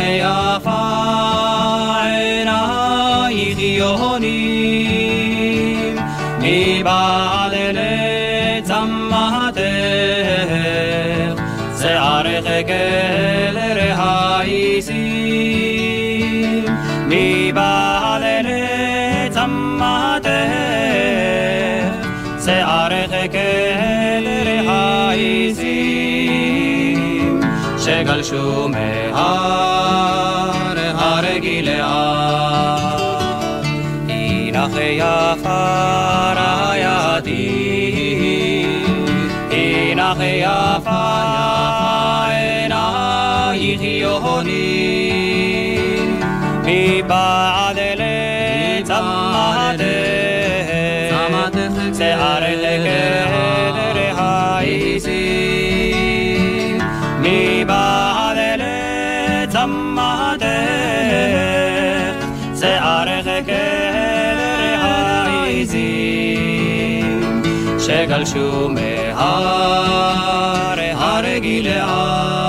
shume 28.28 29.10
har 29.16 30.76
har 30.98 31.24
gilead 31.44 33.00
inach 34.18 34.78
yafar 35.00 36.38
ayadi 36.70 37.46
inach 39.62 40.22
yafar 40.44 42.30
enach 42.50 43.64
yoni 44.04 44.68
mi 46.66 46.80
ba'ad 47.10 47.78
le 48.00 48.16
tzamad 48.88 49.82
tzamad 51.10 51.56
se 51.98 52.08
har 52.22 52.42
שגלשו 68.03 68.68
מהר 68.68 69.16
הר 70.96 71.38
גלעד. 71.38 72.42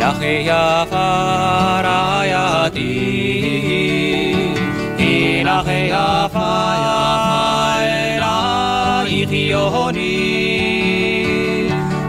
הינך 0.00 0.18
יפה 0.22 1.80
רעייתי, 1.84 3.28
הינך 5.47 5.67
יפה 5.67 6.73
עינייך 9.05 9.31
יונים, 9.31 10.03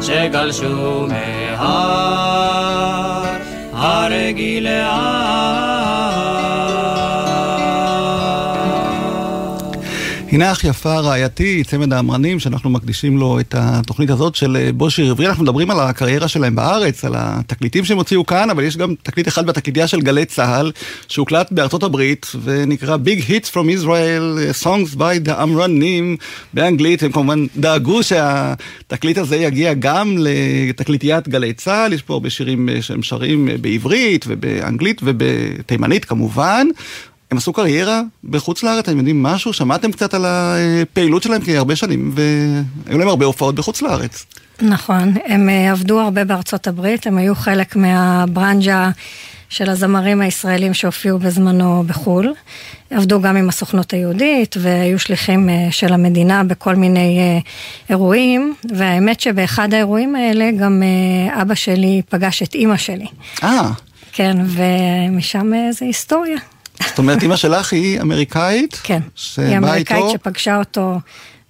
שגלשו 0.02 1.08
har, 3.73 4.83
har. 4.83 5.26
הנה 10.37 10.53
אח 10.53 10.65
יפה 10.65 10.99
רעייתי, 10.99 11.65
צמד 11.65 11.93
האמרנים, 11.93 12.41
שאנחנו 12.41 12.71
מקדישים 12.71 13.19
לו 13.19 13.41
את 13.41 13.55
התוכנית 13.59 14.11
הזאת 14.11 14.35
של 14.35 14.57
אה, 14.57 14.73
בושי 14.73 15.09
עברי. 15.09 15.27
אנחנו 15.27 15.43
מדברים 15.43 15.71
על 15.71 15.81
הקריירה 15.81 16.29
שלהם 16.29 16.57
בארץ, 16.57 17.05
על 17.05 17.13
התקליטים 17.17 17.85
שהם 17.85 17.97
הוציאו 17.97 18.27
כאן, 18.27 18.51
אבל 18.51 18.65
יש 18.65 18.77
גם 18.77 18.95
תקליט 19.03 19.29
אחד 19.29 19.47
בתקליטייה 19.47 19.87
של 19.87 20.01
גלי 20.01 20.25
צה"ל, 20.25 20.73
שהוקלט 21.09 21.53
בארצות 21.53 21.83
הברית, 21.83 22.27
ונקרא 22.45 22.97
Big 22.97 23.21
Hits 23.29 23.51
from 23.51 23.83
Israel, 23.83 24.39
אה, 24.39 24.51
Songs 24.63 24.97
by 24.97 25.29
the 25.29 25.43
אמרנים, 25.43 26.17
באנגלית. 26.55 27.03
הם 27.03 27.13
כמובן 27.13 27.47
דאגו 27.57 28.03
שהתקליט 28.03 29.19
הזה 29.19 29.37
יגיע 29.37 29.75
גם 29.75 30.17
לתקליטיית 30.19 31.29
גלי 31.29 31.53
צה"ל, 31.53 31.93
יש 31.93 32.03
פה 32.03 32.15
הרבה 32.15 32.31
שירים 32.31 32.69
אה, 32.69 32.83
שהם 32.83 33.03
שרים 33.03 33.49
בעברית 33.61 34.25
ובאנגלית 34.29 35.01
ובתימנית 35.05 36.05
כמובן. 36.05 36.67
הם 37.37 37.39
עשו 37.39 37.53
קריירה 37.53 38.03
בחוץ 38.25 38.63
לארץ, 38.63 38.89
אתם 38.89 38.99
יודעים 38.99 39.23
משהו? 39.23 39.53
שמעתם 39.53 39.93
קצת 39.93 40.15
על 40.15 40.25
הפעילות 40.27 41.23
שלהם? 41.23 41.43
כי 41.43 41.57
הרבה 41.57 41.77
שנים, 41.77 42.15
והיו 42.15 42.99
להם 42.99 43.09
הרבה 43.09 43.27
הופעות 43.27 43.55
בחוץ 43.55 43.83
לארץ. 43.83 44.27
נכון, 44.63 45.15
הם 45.27 45.49
אה, 45.49 45.71
עבדו 45.71 46.01
הרבה 46.01 46.25
בארצות 46.25 46.67
הברית, 46.67 47.07
הם 47.07 47.19
היו 47.19 47.35
חלק 47.35 47.77
מהברנג'ה 47.77 48.91
של 49.49 49.71
הזמרים 49.71 50.21
הישראלים 50.21 50.75
שהופיעו 50.75 51.19
בזמנו 51.19 51.85
בחו"ל. 51.87 52.33
עבדו 52.91 53.21
גם 53.21 53.37
עם 53.37 53.49
הסוכנות 53.49 53.93
היהודית 53.93 54.57
והיו 54.61 54.99
שליחים 54.99 55.49
אה, 55.49 55.69
של 55.71 55.93
המדינה 55.93 56.45
בכל 56.45 56.75
מיני 56.75 57.19
אה, 57.19 57.39
אירועים, 57.91 58.55
והאמת 58.75 59.21
שבאחד 59.21 59.75
האירועים 59.75 60.17
האלה 60.17 60.51
גם 60.61 60.83
אבא 61.43 61.55
שלי 61.55 62.03
פגש 62.09 62.43
את 62.43 62.55
אימא 62.55 62.77
שלי. 62.77 63.07
אה. 63.43 63.71
כן, 64.13 64.37
ומשם 64.47 65.53
זה 65.71 65.85
היסטוריה. 65.85 66.39
זאת 66.89 66.99
אומרת, 66.99 67.23
אימא 67.23 67.37
שלך 67.37 67.73
היא 67.73 68.01
אמריקאית? 68.01 68.81
כן, 68.83 69.01
היא 69.37 69.59
אמריקאית 69.59 70.05
איתו... 70.05 70.13
שפגשה 70.13 70.57
אותו 70.57 71.01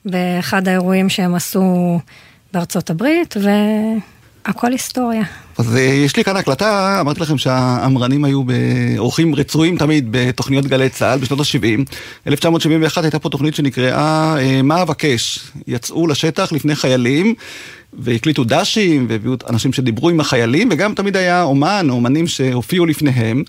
באחד 0.05 0.69
האירועים 0.69 1.09
שהם 1.09 1.35
עשו 1.35 1.99
בארצות 2.53 2.91
הברית, 2.91 3.35
והכל 4.47 4.73
היסטוריה. 4.73 5.23
אז 5.59 5.77
יש 5.77 6.17
לי 6.17 6.25
כאן 6.25 6.37
הקלטה, 6.37 6.99
אמרתי 7.01 7.21
לכם 7.21 7.39
שהאמרנים 7.39 8.25
היו 8.25 8.43
אורחים 8.99 9.35
רצויים 9.35 9.79
תמיד 9.79 10.09
בתוכניות 10.11 10.67
גלי 10.67 10.89
צה"ל 10.89 11.19
בשנות 11.19 11.41
ה-70. 11.41 11.93
1971 12.27 13.05
הייתה 13.05 13.19
פה 13.19 13.29
תוכנית 13.29 13.55
שנקראה 13.55 14.35
מה 14.63 14.83
אבקש. 14.83 15.39
יצאו 15.67 16.07
לשטח 16.07 16.53
לפני 16.53 16.75
חיילים. 16.77 17.35
והקליטו 17.93 18.45
דשים, 18.45 19.07
והביאו 19.09 19.35
אנשים 19.51 19.73
שדיברו 19.73 20.09
עם 20.09 20.21
החיילים, 20.21 20.69
וגם 20.73 20.95
תמיד 20.95 21.17
היה 21.17 21.43
אומן 21.43 21.87
או 21.91 21.95
אומנים 21.95 22.27
שהופיעו 22.27 22.87
לפניהם. 22.87 23.43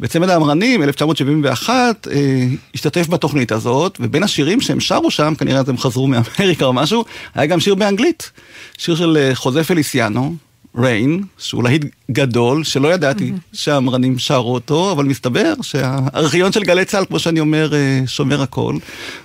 וצמד 0.00 0.28
האמרנים, 0.28 0.82
1971, 0.82 2.08
אה, 2.10 2.46
השתתף 2.74 3.08
בתוכנית 3.08 3.52
הזאת, 3.52 3.98
ובין 4.00 4.22
השירים 4.22 4.60
שהם 4.60 4.80
שרו 4.80 5.10
שם, 5.10 5.34
כנראה 5.38 5.62
הם 5.66 5.78
חזרו 5.78 6.06
מאמריקה 6.06 6.64
או 6.64 6.72
משהו, 6.72 7.04
היה 7.34 7.46
גם 7.46 7.60
שיר 7.60 7.74
באנגלית. 7.74 8.30
שיר 8.78 8.94
של 8.94 9.16
אה, 9.16 9.34
חוזה 9.34 9.64
פליסיאנו, 9.64 10.34
ריין, 10.76 11.22
שהוא 11.38 11.64
להיט 11.64 11.84
גדול, 12.10 12.64
שלא 12.64 12.94
ידעתי. 12.94 13.32
שהאמרנים 13.52 14.18
שרו 14.18 14.54
אותו, 14.54 14.92
אבל 14.92 15.04
מסתבר 15.04 15.52
שהארכיון 15.62 16.52
של 16.52 16.62
גלי 16.62 16.84
צה"ל, 16.84 17.04
כמו 17.04 17.18
שאני 17.18 17.40
אומר, 17.40 17.74
אה, 17.74 18.00
שומר 18.06 18.42
הכל. 18.42 18.76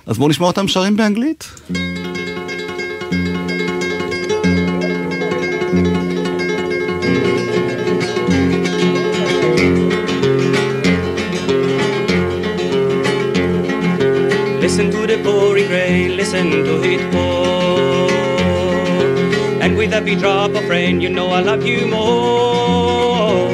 אז 0.06 0.18
בואו 0.18 0.28
נשמע 0.28 0.46
אותם 0.46 0.68
שרים 0.68 0.96
באנגלית. 0.96 1.48
Pouring 15.24 15.68
rain, 15.68 16.16
listen 16.16 16.50
to 16.50 16.82
it 16.82 17.00
pour. 17.12 18.10
And 19.62 19.76
with 19.76 19.92
every 19.92 20.14
drop 20.14 20.52
of 20.52 20.68
rain, 20.68 21.00
you 21.00 21.08
know 21.08 21.28
I 21.28 21.40
love 21.40 21.64
you 21.66 21.86
more. 21.86 23.48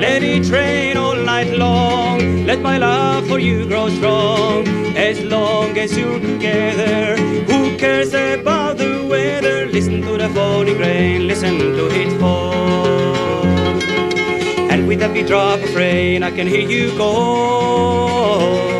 Let 0.00 0.22
it 0.22 0.48
rain 0.50 0.96
all 0.96 1.16
night 1.16 1.50
long, 1.56 2.46
let 2.46 2.60
my 2.60 2.78
love 2.78 3.26
for 3.28 3.38
you 3.38 3.66
grow 3.66 3.88
strong. 3.88 4.66
As 4.96 5.20
long 5.22 5.76
as 5.78 5.96
you're 5.96 6.20
together, 6.20 7.16
who 7.44 7.76
cares 7.76 8.14
about 8.14 8.78
the 8.78 9.06
weather? 9.08 9.66
Listen 9.66 10.00
to 10.02 10.16
the 10.16 10.28
falling 10.30 10.78
rain, 10.78 11.26
listen 11.26 11.58
to 11.58 11.88
it 11.90 12.18
fall. 12.20 12.54
And 14.70 14.88
with 14.88 15.02
every 15.02 15.22
drop 15.22 15.60
of 15.60 15.74
rain, 15.74 16.22
I 16.22 16.30
can 16.30 16.46
hear 16.46 16.68
you 16.68 16.96
call. 16.96 18.77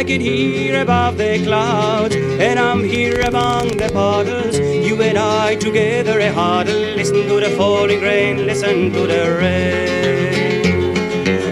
I 0.00 0.02
can 0.02 0.22
hear 0.22 0.80
above 0.80 1.18
the 1.18 1.44
clouds, 1.44 2.16
and 2.16 2.58
I'm 2.58 2.82
here 2.82 3.20
among 3.20 3.76
the 3.76 3.90
puddles. 3.92 4.58
You 4.58 4.98
and 5.02 5.18
I 5.18 5.56
together 5.56 6.18
a 6.20 6.32
huddle. 6.32 6.80
Listen 6.96 7.28
to 7.28 7.38
the 7.38 7.50
falling 7.50 8.00
rain, 8.00 8.46
listen 8.46 8.90
to 8.94 9.00
the 9.06 9.36
rain. 9.38 10.94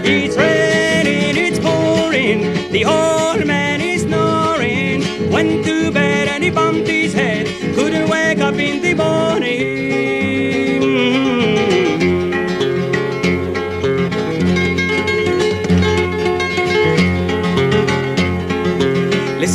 It's 0.03 0.35
raining, 0.35 1.37
it's 1.37 1.59
pouring. 1.59 2.71
The 2.71 2.85
old 2.85 3.45
man 3.45 3.81
is 3.81 4.01
snoring. 4.01 5.31
Went 5.31 5.63
to 5.65 5.91
bed 5.91 6.27
and 6.27 6.43
he 6.43 6.49
bumped 6.49 6.87
his 6.87 7.13
head. 7.13 7.45
Couldn't 7.75 8.09
wake 8.09 8.39
up 8.39 8.55
in 8.55 8.81
the 8.81 8.95
morning. 8.95 10.28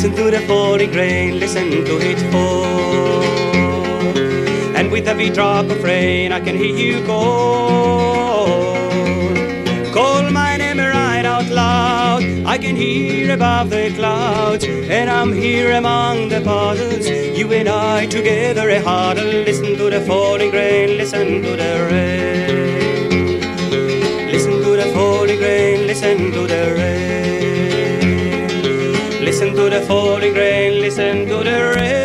Listen 0.05 0.23
to 0.23 0.29
the 0.29 0.41
falling 0.45 0.91
rain, 0.91 1.39
listen 1.39 1.83
to 1.83 1.97
it 1.99 2.19
fall. 2.31 3.23
And 4.77 4.91
with 4.91 5.07
every 5.07 5.31
drop 5.31 5.65
of 5.65 5.83
rain, 5.83 6.31
I 6.31 6.39
can 6.41 6.55
hear 6.55 6.75
you 6.75 7.03
call. 7.07 8.45
Call 9.91 10.29
my 10.29 10.57
name 10.57 10.77
right 10.77 11.25
out 11.25 11.49
loud. 11.49 12.21
I 12.45 12.59
can 12.59 12.75
hear 12.75 13.33
above 13.33 13.71
the 13.71 13.91
clouds, 13.95 14.63
and 14.65 15.09
I'm 15.09 15.33
here 15.33 15.71
among 15.71 16.29
the 16.29 16.41
puddles. 16.41 17.07
You 17.07 17.51
and 17.53 17.67
I 17.67 18.05
together 18.05 18.69
a 18.69 18.79
huddle. 18.81 19.25
Listen 19.25 19.75
to 19.75 19.89
the 19.89 20.01
falling 20.01 20.51
rain, 20.51 20.97
listen 20.99 21.41
to 21.41 21.55
the 21.55 21.87
rain. 21.89 23.41
Listen 24.31 24.61
to 24.61 24.75
the 24.75 24.85
falling 24.93 25.39
rain, 25.39 25.87
listen 25.87 26.31
to 26.31 26.45
the 26.45 26.75
rain. 26.77 27.34
Listen 29.35 29.53
to 29.53 29.69
the 29.69 29.81
falling 29.81 30.33
grain, 30.33 30.79
listen 30.79 31.27
to 31.27 31.43
the 31.43 31.73
rain. 31.75 32.04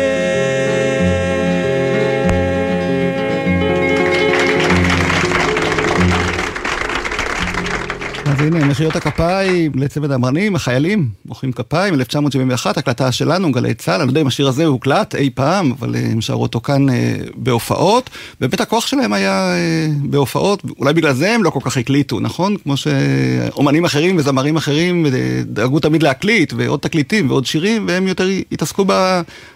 אז 8.41 8.47
הנה, 8.47 8.65
מחיאות 8.65 8.95
הכפיים 8.95 9.71
לצוות 9.75 10.11
האמרנים, 10.11 10.55
החיילים, 10.55 11.09
מוחאים 11.25 11.51
כפיים, 11.51 11.93
1971, 11.93 12.77
הקלטה 12.77 13.11
שלנו, 13.11 13.51
גלי 13.51 13.73
צה"ל, 13.73 13.95
אני 13.95 14.07
לא 14.07 14.11
יודע 14.11 14.21
אם 14.21 14.27
השיר 14.27 14.47
הזה 14.47 14.65
הוקלט 14.65 15.15
אי 15.15 15.29
פעם, 15.29 15.71
אבל 15.79 15.95
אה, 15.95 16.01
הם 16.11 16.21
שרו 16.21 16.41
אותו 16.41 16.61
כאן 16.61 16.89
אה, 16.89 17.15
בהופעות. 17.35 18.09
באמת 18.39 18.61
הכוח 18.61 18.87
שלהם 18.87 19.13
היה 19.13 19.53
אה, 19.53 19.87
בהופעות, 20.03 20.63
אולי 20.79 20.93
בגלל 20.93 21.13
זה 21.13 21.31
הם 21.31 21.43
לא 21.43 21.49
כל 21.49 21.59
כך 21.63 21.77
הקליטו, 21.77 22.19
נכון? 22.19 22.57
כמו 22.57 22.77
שאומנים 22.77 23.85
אחרים 23.85 24.17
וזמרים 24.17 24.57
אחרים 24.57 25.05
אה, 25.05 25.11
דאגו 25.45 25.79
תמיד 25.79 26.03
להקליט, 26.03 26.53
ועוד 26.57 26.79
תקליטים 26.79 27.29
ועוד 27.29 27.45
שירים, 27.45 27.85
והם 27.87 28.07
יותר 28.07 28.27
התעסקו 28.51 28.85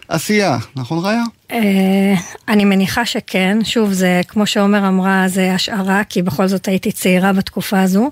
בעשייה, 0.09 0.57
נכון 0.75 1.05
ראיה? 1.05 1.23
אה, 1.51 2.13
אני 2.47 2.65
מניחה 2.65 3.05
שכן, 3.05 3.57
שוב 3.63 3.91
זה 3.91 4.21
כמו 4.27 4.45
שעומר 4.45 4.87
אמרה 4.87 5.27
זה 5.27 5.53
השערה 5.53 6.03
כי 6.03 6.21
בכל 6.21 6.47
זאת 6.47 6.67
הייתי 6.67 6.91
צעירה 6.91 7.33
בתקופה 7.33 7.81
הזו, 7.81 8.11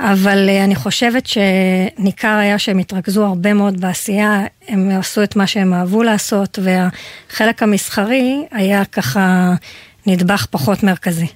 אבל 0.00 0.48
אה, 0.48 0.64
אני 0.64 0.74
חושבת 0.74 1.26
שניכר 1.26 2.36
היה 2.36 2.58
שהם 2.58 2.78
התרכזו 2.78 3.24
הרבה 3.24 3.54
מאוד 3.54 3.80
בעשייה, 3.80 4.44
הם 4.68 4.90
עשו 4.90 5.22
את 5.22 5.36
מה 5.36 5.46
שהם 5.46 5.74
אהבו 5.74 6.02
לעשות 6.02 6.58
והחלק 6.62 7.62
המסחרי 7.62 8.44
היה 8.50 8.84
ככה 8.84 9.54
נדבך 10.06 10.46
פחות 10.50 10.82
מרכזי. 10.82 11.26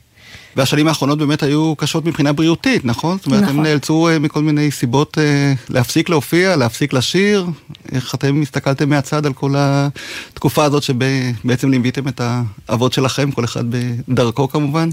והשנים 0.57 0.89
האחרונות 0.89 1.19
באמת 1.19 1.43
היו 1.43 1.75
קשות 1.77 2.05
מבחינה 2.05 2.33
בריאותית, 2.33 2.85
נכון? 2.85 3.17
זאת 3.17 3.27
אומרת, 3.27 3.43
נכון. 3.43 3.57
הם 3.57 3.63
נאלצו 3.63 4.09
אה, 4.09 4.19
מכל 4.19 4.43
מיני 4.43 4.71
סיבות 4.71 5.19
אה, 5.19 5.53
להפסיק 5.69 6.09
להופיע, 6.09 6.57
להפסיק 6.57 6.93
לשיר. 6.93 7.47
איך 7.93 8.15
אתם 8.15 8.43
הסתכלתם 8.43 8.89
מהצד 8.89 9.27
על 9.27 9.33
כל 9.33 9.55
התקופה 9.57 10.65
הזאת 10.65 10.83
שבעצם 10.83 11.71
ליוויתם 11.71 12.09
את 12.09 12.21
האבות 12.69 12.93
שלכם, 12.93 13.31
כל 13.31 13.45
אחד 13.45 13.65
בדרכו 14.09 14.49
כמובן? 14.49 14.89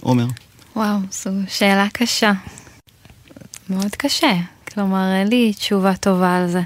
עומר. 0.00 0.26
וואו, 0.76 0.98
זו 1.12 1.30
שאלה 1.48 1.86
קשה. 1.92 2.32
מאוד 3.70 3.94
קשה. 3.96 4.32
כלומר, 4.74 5.14
אין 5.14 5.28
לי 5.28 5.52
תשובה 5.52 5.96
טובה 5.96 6.36
על 6.36 6.48
זה. 6.48 6.62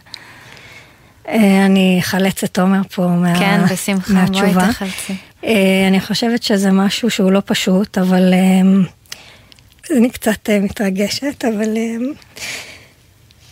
אה, 1.28 1.66
אני 1.66 1.98
אחלץ 2.00 2.44
את 2.44 2.58
עומר 2.58 2.82
פה 2.94 3.06
מה, 3.06 3.38
כן, 3.38 3.60
בשמחה, 3.72 4.12
בואי 4.12 4.42
מהתשובה. 4.42 4.68
תחלצי. 4.72 5.14
אה, 5.44 5.84
אני 5.88 6.00
חושבת 6.00 6.42
שזה 6.42 6.70
משהו 6.70 7.10
שהוא 7.10 7.32
לא 7.32 7.42
פשוט, 7.44 7.98
אבל 7.98 8.34
אה, 8.34 9.96
אני 9.96 10.10
קצת 10.10 10.50
מתרגשת, 10.50 11.44
אבל 11.44 11.68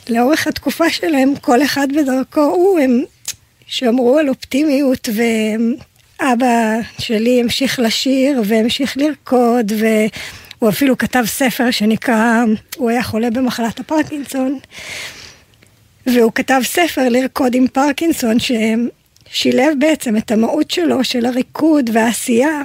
לאורך 0.08 0.46
התקופה 0.46 0.90
שלהם, 0.90 1.32
כל 1.40 1.62
אחד 1.62 1.88
בדרכו 1.96 2.40
הוא, 2.40 2.78
הם 2.78 3.02
שמרו 3.66 4.18
על 4.18 4.28
אופטימיות, 4.28 5.08
ואבא 5.14 6.76
שלי 6.98 7.40
המשיך 7.40 7.78
לשיר 7.78 8.42
והמשיך 8.46 8.96
לרקוד, 8.96 9.72
והוא 9.78 10.70
אפילו 10.70 10.98
כתב 10.98 11.24
ספר 11.26 11.70
שנקרא, 11.70 12.44
הוא 12.76 12.90
היה 12.90 13.02
חולה 13.02 13.30
במחלת 13.30 13.80
הפרקינסון. 13.80 14.58
והוא 16.06 16.32
כתב 16.34 16.60
ספר 16.64 17.08
לרקוד 17.08 17.54
עם 17.54 17.66
פרקינסון 17.68 18.36
ששילב 18.38 19.72
בעצם 19.78 20.16
את 20.16 20.30
המהות 20.30 20.70
שלו 20.70 21.04
של 21.04 21.26
הריקוד 21.26 21.90
והעשייה 21.92 22.62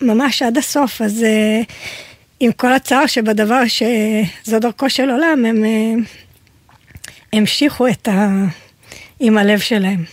ממש 0.00 0.42
עד 0.42 0.58
הסוף, 0.58 1.02
אז 1.02 1.24
uh, 1.24 1.72
עם 2.40 2.52
כל 2.52 2.72
הצער 2.72 3.06
שבדבר 3.06 3.62
שזו 3.66 4.58
דרכו 4.58 4.90
של 4.90 5.10
עולם, 5.10 5.44
הם 5.44 5.64
uh, 5.64 6.06
המשיכו 7.32 7.88
את 7.88 8.08
ה... 8.08 8.28
עם 9.20 9.38
הלב 9.38 9.58
שלהם. 9.58 10.04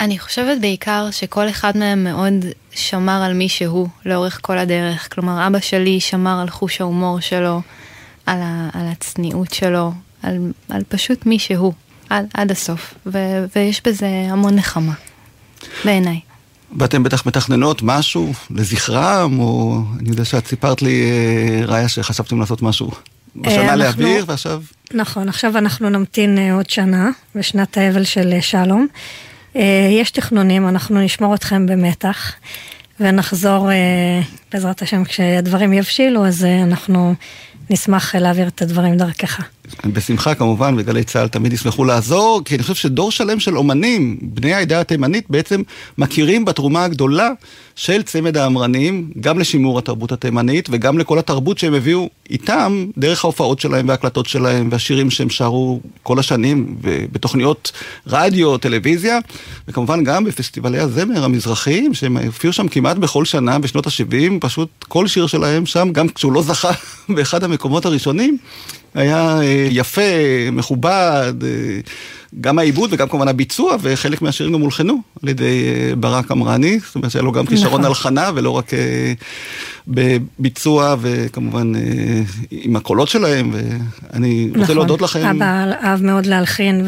אני 0.00 0.18
חושבת 0.18 0.60
בעיקר 0.60 1.10
שכל 1.10 1.48
אחד 1.48 1.76
מהם 1.76 2.04
מאוד 2.04 2.44
שמר 2.70 3.22
על 3.22 3.34
מי 3.34 3.48
שהוא 3.48 3.88
לאורך 4.06 4.38
כל 4.42 4.58
הדרך. 4.58 5.14
כלומר, 5.14 5.46
אבא 5.46 5.60
שלי 5.60 6.00
שמר 6.00 6.40
על 6.40 6.50
חוש 6.50 6.80
ההומור 6.80 7.20
שלו, 7.20 7.60
על, 8.26 8.38
ה, 8.42 8.68
על 8.72 8.86
הצניעות 8.86 9.54
שלו, 9.54 9.92
על, 10.22 10.38
על 10.68 10.82
פשוט 10.88 11.26
מי 11.26 11.38
שהוא, 11.38 11.72
עד, 12.10 12.26
עד 12.34 12.50
הסוף. 12.50 12.94
ו, 13.06 13.18
ויש 13.56 13.82
בזה 13.86 14.06
המון 14.28 14.54
נחמה, 14.54 14.92
בעיניי. 15.84 16.20
ואתם 16.78 17.02
בטח 17.02 17.26
מתכננות 17.26 17.82
משהו 17.82 18.32
לזכרם, 18.50 19.38
או 19.40 19.80
אני 20.00 20.08
יודע 20.08 20.24
שאת 20.24 20.46
סיפרת 20.46 20.82
לי, 20.82 21.02
אה, 21.10 21.66
ראיה, 21.66 21.88
שחשבתם 21.88 22.40
לעשות 22.40 22.62
משהו 22.62 22.90
בשנה 23.36 23.62
אנחנו- 23.62 23.76
להעביר, 23.76 24.24
ועכשיו... 24.28 24.62
נכון, 24.94 25.28
עכשיו 25.28 25.58
אנחנו 25.58 25.90
נמתין 25.90 26.38
אה, 26.38 26.54
עוד 26.54 26.70
שנה, 26.70 27.10
בשנת 27.34 27.76
האבל 27.76 28.04
של 28.04 28.32
אה, 28.32 28.42
שלום. 28.42 28.86
אה, 29.56 29.88
יש 29.92 30.10
תכנונים, 30.10 30.68
אנחנו 30.68 31.00
נשמור 31.00 31.34
אתכם 31.34 31.66
במתח, 31.66 32.32
ונחזור, 33.00 33.70
אה, 33.70 33.76
בעזרת 34.52 34.82
השם, 34.82 35.04
כשהדברים 35.04 35.72
יבשילו, 35.72 36.26
אז 36.26 36.44
אה, 36.44 36.62
אנחנו 36.62 37.14
נשמח 37.70 38.14
אה, 38.14 38.20
להעביר 38.20 38.48
את 38.48 38.62
הדברים 38.62 38.96
דרכך. 38.96 39.40
בשמחה 39.86 40.34
כמובן, 40.34 40.74
וגלי 40.78 41.04
צה"ל 41.04 41.28
תמיד 41.28 41.52
ישמחו 41.52 41.84
לעזור, 41.84 42.42
כי 42.44 42.54
אני 42.54 42.62
חושב 42.62 42.74
שדור 42.74 43.10
שלם 43.10 43.40
של 43.40 43.58
אומנים, 43.58 44.18
בני 44.22 44.54
העדה 44.54 44.80
התימנית, 44.80 45.24
בעצם 45.30 45.62
מכירים 45.98 46.44
בתרומה 46.44 46.84
הגדולה 46.84 47.30
של 47.76 48.02
צמד 48.02 48.36
האמרנים, 48.36 49.10
גם 49.20 49.38
לשימור 49.38 49.78
התרבות 49.78 50.12
התימנית 50.12 50.68
וגם 50.72 50.98
לכל 50.98 51.18
התרבות 51.18 51.58
שהם 51.58 51.74
הביאו 51.74 52.08
איתם, 52.30 52.86
דרך 52.98 53.24
ההופעות 53.24 53.60
שלהם 53.60 53.88
וההקלטות 53.88 54.26
שלהם 54.26 54.68
והשירים 54.72 55.10
שהם 55.10 55.30
שרו 55.30 55.80
כל 56.02 56.18
השנים, 56.18 56.76
בתוכניות 57.12 57.72
רדיו, 58.06 58.58
טלוויזיה, 58.58 59.18
וכמובן 59.68 60.04
גם 60.04 60.24
בפסטיבלי 60.24 60.78
הזמר 60.78 61.24
המזרחיים, 61.24 61.94
שהם 61.94 62.16
הופיעו 62.16 62.52
שם 62.52 62.68
כמעט 62.68 62.96
בכל 62.96 63.24
שנה 63.24 63.58
בשנות 63.58 63.86
ה-70, 63.86 64.32
פשוט 64.40 64.68
כל 64.88 65.06
שיר 65.06 65.26
שלהם 65.26 65.66
שם, 65.66 65.88
גם 65.92 66.08
כשהוא 66.08 66.32
לא 66.32 66.42
זכה 66.42 66.70
באחד 67.14 67.44
המקומות 67.44 67.86
הראשונים, 67.86 68.38
היה 68.94 69.40
אה, 69.42 69.68
יפה, 69.70 70.00
מכובד, 70.52 71.32
אה, 71.42 71.80
גם 72.40 72.58
העיבוד 72.58 72.92
וגם 72.92 73.08
כמובן 73.08 73.28
הביצוע, 73.28 73.76
וחלק 73.80 74.22
מהשירים 74.22 74.52
גם 74.52 74.60
הולחנו 74.60 75.00
על 75.22 75.28
ידי 75.28 75.64
אה, 75.68 75.96
ברק 75.96 76.30
אמרני, 76.30 76.78
זאת 76.78 76.94
אומרת 76.94 77.10
שהיה 77.10 77.22
לו 77.22 77.32
גם 77.32 77.46
כישרון 77.46 77.72
נכון. 77.72 77.84
הלחנה 77.84 78.30
ולא 78.34 78.50
רק 78.50 78.70
בביצוע 79.88 80.96
וכמובן 81.00 81.72
עם 82.50 82.76
הקולות 82.76 83.08
שלהם, 83.08 83.50
ואני 83.52 84.48
רוצה 84.48 84.62
נכון, 84.62 84.76
להודות 84.76 85.02
לכם. 85.02 85.26
אבא 85.26 85.72
אהב 85.82 86.02
מאוד 86.02 86.26
להלחין, 86.26 86.86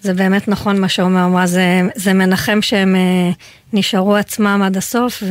וזה 0.00 0.14
באמת 0.14 0.48
נכון 0.48 0.80
מה 0.80 0.88
שעומר 0.88 1.24
אמרה, 1.24 1.46
זה, 1.46 1.80
זה 1.94 2.12
מנחם 2.12 2.58
שהם 2.62 2.96
נשארו 3.72 4.16
עצמם 4.16 4.62
עד 4.64 4.76
הסוף, 4.76 5.22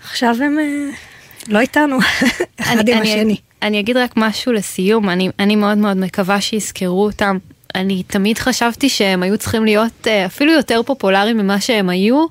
ועכשיו 0.00 0.36
הם 0.42 0.56
לא 1.48 1.60
איתנו, 1.60 1.98
אחד 2.60 2.88
עם 2.88 3.02
השני. 3.02 3.36
אני 3.62 3.80
אגיד 3.80 3.96
רק 3.96 4.12
משהו 4.16 4.52
לסיום, 4.52 5.08
אני, 5.08 5.28
אני 5.38 5.56
מאוד 5.56 5.78
מאוד 5.78 5.96
מקווה 5.96 6.40
שיזכרו 6.40 7.04
אותם. 7.04 7.38
אני 7.74 8.02
תמיד 8.02 8.38
חשבתי 8.38 8.88
שהם 8.88 9.22
היו 9.22 9.38
צריכים 9.38 9.64
להיות 9.64 10.06
אה, 10.06 10.26
אפילו 10.26 10.52
יותר 10.52 10.80
פופולריים 10.86 11.36
ממה 11.36 11.60
שהם 11.60 11.88
היו, 11.88 12.26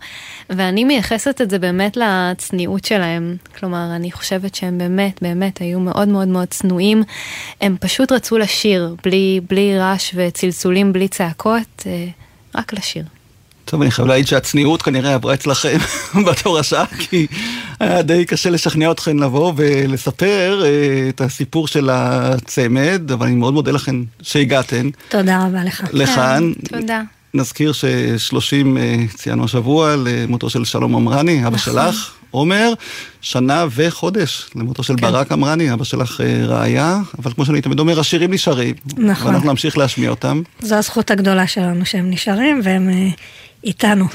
ואני 0.50 0.84
מייחסת 0.84 1.42
את 1.42 1.50
זה 1.50 1.60
באמת 1.60 1.98
לצניעות 1.98 2.86
שלהם. 2.86 3.36
כלומר, 3.60 3.96
אני 3.96 4.12
חושבת 4.12 4.56
שהם 4.56 4.78
באמת, 4.78 5.22
באמת 5.22 5.58
היו 5.58 5.80
מאוד 5.80 6.08
מאוד 6.08 6.28
מאוד 6.28 6.48
צנועים. 6.48 7.04
הם 7.62 7.78
פשוט 7.80 8.12
רצו 8.12 8.38
לשיר, 8.38 8.96
בלי, 9.04 9.42
בלי 9.50 9.80
רעש 9.80 10.12
וצלצולים, 10.16 10.94
בלי 10.94 11.08
צעקות, 11.08 11.84
אה, 11.86 12.08
רק 12.56 12.74
לשיר. 12.74 13.04
טוב, 13.70 13.82
אני 13.82 13.92
חייב 13.92 14.08
להעיד 14.08 14.28
שהצניעות 14.28 14.82
כנראה 14.82 15.14
עברה 15.14 15.34
אצלכם 15.34 15.78
בתור 16.28 16.60
השעה, 16.60 16.86
כי 17.00 17.28
היה 17.80 18.02
די 18.02 18.26
קשה 18.26 18.50
לשכנע 18.50 18.92
אתכם 18.92 19.24
לבוא 19.24 19.54
ולספר 19.56 20.62
אה, 20.66 21.10
את 21.10 21.22
הסיפור 21.22 21.68
של 21.68 21.90
הצמד, 21.92 23.12
אבל 23.14 23.28
אני 23.28 23.36
מאוד 23.36 23.54
מודה 23.54 23.72
לכם 23.72 24.04
שהגעתם. 24.22 24.90
תודה 25.10 25.46
רבה 25.46 25.64
לך. 25.64 25.84
לכאן. 25.94 26.52
כן, 26.70 26.80
תודה. 26.80 27.02
נזכיר 27.34 27.72
ששלושים 27.74 28.78
אה, 28.78 28.96
ציינו 29.16 29.46
השבוע 29.46 29.96
למותו 29.96 30.50
של 30.50 30.66
שלום 30.66 30.96
אמרני, 30.96 31.48
אבא 31.48 31.56
נכון. 31.56 31.74
שלך, 31.74 32.12
עומר, 32.32 32.74
שנה 33.22 33.66
וחודש 33.76 34.50
למותו 34.56 34.84
של 34.84 34.96
ברק 34.96 35.32
אמרני, 35.32 35.74
אבא 35.74 35.84
שלך 35.84 36.22
אה, 36.22 36.46
רעיה, 36.46 37.00
אבל 37.20 37.34
כמו 37.34 37.46
שאני 37.46 37.62
תמיד 37.62 37.80
אומר, 37.80 38.00
השירים 38.00 38.34
נשארים. 38.34 38.76
נכון. 38.98 39.28
ואנחנו 39.28 39.50
נמשיך 39.50 39.78
להשמיע 39.78 40.10
אותם. 40.10 40.42
זו 40.62 40.76
הזכות 40.76 41.12
הגדולה 41.12 41.48
שלנו 41.48 41.86
שהם 41.86 42.10
נשארים 42.12 42.62
והם 42.64 42.90
איתנו. 43.64 44.06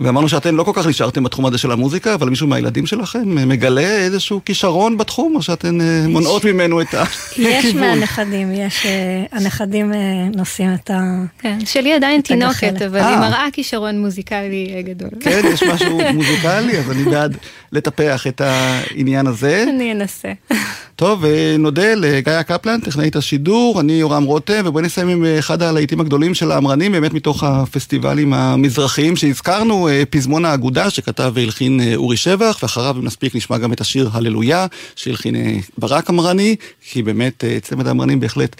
ואמרנו 0.00 0.28
שאתם 0.28 0.56
לא 0.56 0.64
כל 0.64 0.72
כך 0.74 0.86
נשארתם 0.86 1.24
בתחום 1.24 1.46
הזה 1.46 1.58
של 1.58 1.70
המוזיקה, 1.70 2.14
אבל 2.14 2.28
מישהו 2.28 2.46
מהילדים 2.46 2.86
שלכם 2.86 3.48
מגלה 3.48 3.96
איזשהו 3.96 4.40
כישרון 4.44 4.98
בתחום, 4.98 5.36
או 5.36 5.42
שאתן 5.42 5.80
אה, 5.80 6.04
מונעות 6.08 6.44
ממנו 6.44 6.80
את 6.80 6.94
יש 6.94 7.64
הכיוון? 7.64 7.80
מהנכדים, 7.80 8.52
יש, 8.52 8.86
אה, 8.86 9.24
הנכדים 9.32 9.92
אה, 9.92 9.98
נושאים 10.36 10.74
את 10.74 10.90
ה... 10.90 11.00
כן, 11.38 11.58
שלי 11.64 11.92
עדיין. 11.92 12.20
תינוקת, 12.20 12.82
אבל. 12.86 13.00
היא 13.00 13.16
מראה 13.16 13.46
כישרון 13.52 14.00
מוזיקלי 14.00 14.82
גדול. 14.86 15.10
כן, 15.20 15.40
יש 15.52 15.62
משהו 15.74 16.00
מוזיקלי, 16.14 16.78
אז 16.78 16.90
אני 16.90 17.04
בעד 17.04 17.36
לטפח 17.72 18.26
את 18.26 18.40
העניין 18.40 19.26
הזה. 19.26 19.64
אני 19.68 19.92
אנסה. 19.92 20.32
טוב, 20.96 21.24
נודה 21.58 21.94
לגיא 21.94 22.42
קפלן, 22.42 22.80
טכנאית 22.80 23.16
השידור, 23.16 23.80
אני 23.80 23.92
יורם 23.92 24.24
רותם, 24.24 24.62
ובואי 24.64 24.84
נסיים 24.84 25.08
עם 25.08 25.24
אחד 25.38 25.62
הלהיטים 25.62 26.00
הגדולים 26.00 26.34
של 26.34 26.52
האמרנים, 26.52 26.92
באמת 26.92 27.12
מתוך 27.14 27.44
הפסטיבלים 27.44 28.32
המזרחיים 28.34 29.16
שהזכרנו, 29.16 29.88
פזמון 30.10 30.44
האגודה 30.44 30.90
שכתב 30.90 31.32
והלחין 31.34 31.80
אה, 31.80 31.96
אורי 31.96 32.16
שבח, 32.16 32.58
ואחריו 32.62 32.96
אם 32.98 33.04
נספיק 33.04 33.34
נשמע 33.34 33.58
גם 33.58 33.72
את 33.72 33.80
השיר 33.80 34.10
הללויה, 34.12 34.66
שהלחין 34.96 35.36
אה, 35.36 35.56
ברק 35.78 36.10
אמרני, 36.10 36.56
כי 36.80 37.02
באמת 37.02 37.44
אה, 37.44 37.58
צמד 37.60 37.86
האמרנים 37.86 38.20
בהחלט 38.20 38.56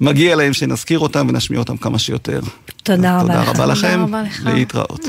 מגיע 0.00 0.36
להם 0.36 0.52
שנזכיר 0.52 0.98
אותם 0.98 1.26
ונשמיע 1.28 1.58
אותם 1.58 1.76
כמה 1.76 1.98
שיותר. 1.98 2.40
תודה 2.82 3.20
רבה 3.20 3.22
תודה 3.22 3.42
לך. 3.42 3.48
רבה 3.48 3.52
תודה 3.52 3.66
לכם, 3.66 4.00
רבה 4.02 4.22
לך. 4.22 4.42
להתראות. 4.54 5.06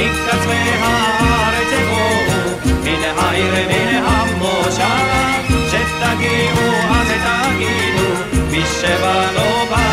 מקצווי 0.00 0.56
הארץ 0.56 1.72
בואו 1.88 2.74
מן 2.84 3.18
העיר 3.18 3.54
מן 3.68 4.02
המושב 4.04 5.06
שתגיעו 5.68 6.68
אז 6.90 7.08
תגידו 7.08 8.40
מי 8.50 8.62
שבאנו 8.80 9.66
בלשם 9.70 9.89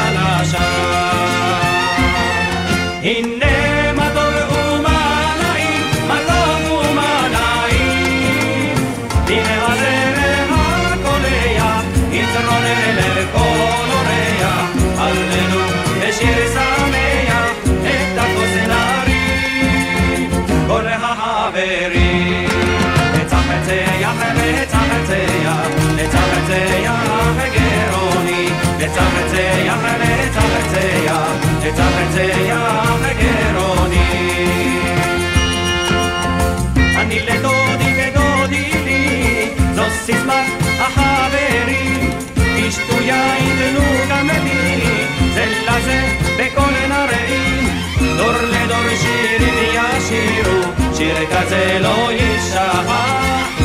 לצחצח 26.58 27.38
גרוני, 27.54 28.50
לצחצח 28.80 29.84
לצחצח, 30.00 31.28
לצחצח 31.64 33.02
גרוני. 33.20 34.80
אני 36.96 37.20
לדודי 37.20 37.94
ודודי 37.98 38.72
לי, 38.86 39.50
זו 39.76 39.84
סיסמת 40.06 40.48
החברים. 40.80 42.10
תשתו 42.58 43.02
יין 43.02 43.58
תנו 43.58 43.84
גם 44.10 44.28
לי, 44.28 45.06
זה 45.34 45.46
לזה 45.46 46.08
בכל 46.38 46.72
נראים. 46.88 47.68
דור 48.18 48.32
לדור 48.32 48.96
שירים 49.02 49.56
ישירו, 49.74 50.62
שיר 50.94 51.16
כזה 51.32 51.80
לא 51.82 52.12
יישכח. 52.12 53.57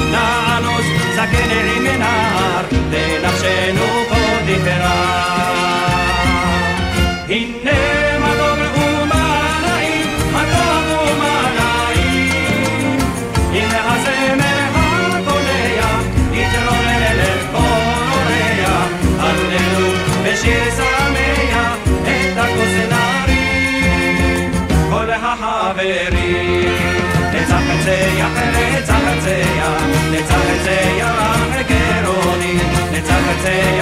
say 33.43 33.82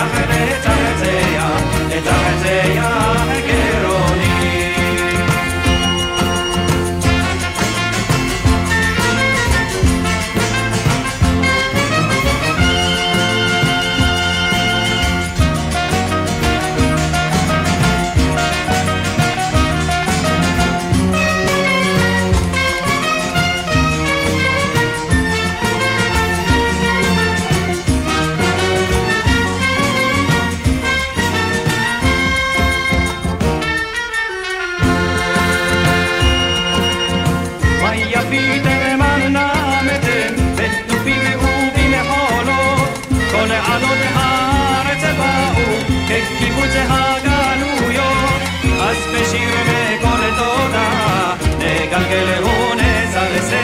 נגלגל 52.01 52.44
ונזלזל 52.44 53.57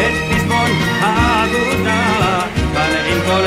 את 0.00 0.34
פזמון 0.34 0.70
האגודה 1.00 2.40
כאן 2.74 2.92
עם 3.06 3.20
כל 3.26 3.46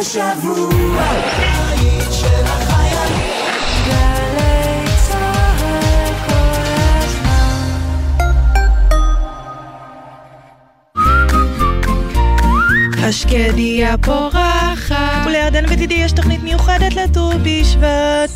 השבוע, 0.00 1.02
בית 1.38 2.12
של 2.12 2.44
החיילים. 2.44 3.30
גלי 3.86 4.84
צהל 5.08 6.14
כל 6.26 6.60
הזמן. 6.96 7.58
השקדיה 13.04 13.98
פורחת, 13.98 15.26
ולירדן 15.26 15.64
ודידי 15.68 15.94
יש 15.94 16.12
תוכנית 16.12 16.42
מיוחדת 16.42 16.94
לט"ו 16.94 17.30
בשבט. 17.42 18.29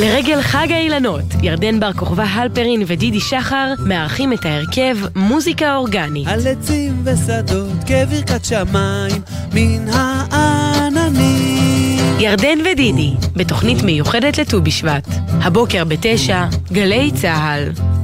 לרגל 0.00 0.42
חג 0.42 0.66
האילנות, 0.70 1.22
ירדן 1.42 1.80
בר 1.80 1.92
כוכבא 1.92 2.22
הלפרין 2.22 2.82
ודידי 2.86 3.20
שחר 3.20 3.72
מארחים 3.86 4.32
את 4.32 4.46
ההרכב 4.46 4.96
מוזיקה 5.16 5.76
אורגנית. 5.76 6.28
על 6.28 6.40
עצים 6.46 7.02
ושדות 7.04 7.72
כברכת 7.86 8.44
שמיים 8.44 9.22
מן 9.54 9.88
העננים. 9.88 11.52
ירדן 12.18 12.58
ודידי, 12.72 13.12
בתוכנית 13.36 13.82
מיוחדת 13.82 14.38
לט"ו 14.38 14.62
בשבט. 14.62 15.08
הבוקר 15.28 15.84
בתשע, 15.84 16.44
גלי 16.72 17.10
צה"ל. 17.14 18.01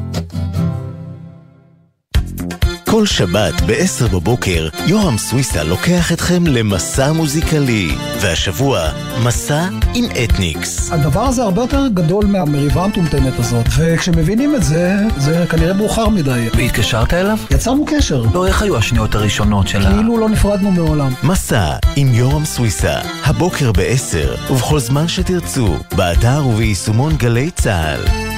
כל 2.90 3.06
שבת 3.06 3.60
ב-10 3.66 4.08
בבוקר, 4.12 4.68
יורם 4.86 5.18
סוויסה 5.18 5.64
לוקח 5.64 6.12
אתכם 6.12 6.46
למסע 6.46 7.12
מוזיקלי. 7.12 7.88
והשבוע, 8.20 8.90
מסע 9.24 9.68
עם 9.94 10.04
אתניקס. 10.24 10.92
הדבר 10.92 11.20
הזה 11.20 11.42
הרבה 11.42 11.62
יותר 11.62 11.88
גדול 11.94 12.26
מהמריבה 12.26 12.84
המטומטמת 12.84 13.38
הזאת, 13.38 13.66
וכשמבינים 13.78 14.54
את 14.54 14.62
זה, 14.62 14.94
זה 15.16 15.44
כנראה 15.50 15.72
מאוחר 15.72 16.08
מדי. 16.08 16.48
והתקשרת 16.56 17.14
אליו? 17.14 17.38
יצרנו 17.50 17.84
קשר. 17.86 18.24
לא, 18.34 18.46
איך 18.46 18.62
היו 18.62 18.76
השניות 18.76 19.14
הראשונות 19.14 19.68
של 19.68 19.86
ה... 19.86 19.90
כאילו 19.90 20.18
לא 20.18 20.28
נפרדנו 20.28 20.70
מעולם. 20.70 21.12
מסע 21.22 21.76
עם 21.96 22.14
יורם 22.14 22.44
סוויסה, 22.44 23.00
הבוקר 23.24 23.72
ב-10, 23.72 24.52
ובכל 24.52 24.78
זמן 24.78 25.08
שתרצו, 25.08 25.76
באתר 25.96 26.46
וביישומון 26.46 27.16
גלי 27.16 27.50
צה"ל. 27.50 28.37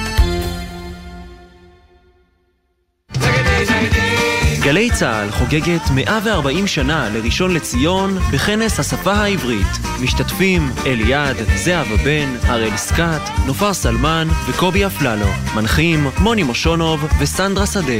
גלי 4.71 4.89
צה"ל 4.91 5.31
חוגגת 5.31 5.81
140 5.93 6.67
שנה 6.67 7.09
לראשון 7.09 7.53
לציון 7.53 8.17
בכנס 8.31 8.79
השפה 8.79 9.13
העברית. 9.13 9.67
משתתפים 10.01 10.71
אליעד, 10.85 11.35
זהבה 11.55 11.97
בן, 11.97 12.35
הראל 12.43 12.77
סקאט, 12.77 13.21
נופר 13.45 13.73
סלמן 13.73 14.27
וקובי 14.47 14.85
אפללו. 14.85 15.25
מנחים 15.55 16.07
מוני 16.19 16.43
מושונוב 16.43 17.05
וסנדרה 17.19 17.65
שדה. 17.65 17.93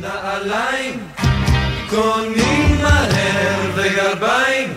נעליים 0.00 1.00
קונים 1.90 2.82
מהר 2.82 3.70
וגרביים 3.74 4.68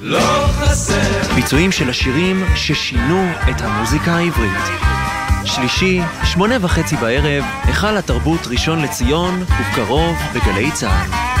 לא 0.00 0.46
חסר 0.46 1.34
ביצועים 1.34 1.72
של 1.72 1.90
השירים 1.90 2.44
ששינו 2.54 3.30
את 3.50 3.60
המוזיקה 3.60 4.12
העברית. 4.12 5.05
שלישי, 5.46 6.00
שמונה 6.24 6.54
וחצי 6.60 6.96
בערב, 6.96 7.44
היכל 7.64 7.96
התרבות 7.96 8.46
ראשון 8.46 8.82
לציון, 8.82 9.42
ובקרוב 9.42 10.16
בגלי 10.34 10.70
צה"ל. 10.72 11.36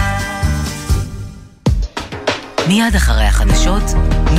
מיד 2.68 2.94
אחרי 2.96 3.24
החדשות, 3.24 3.82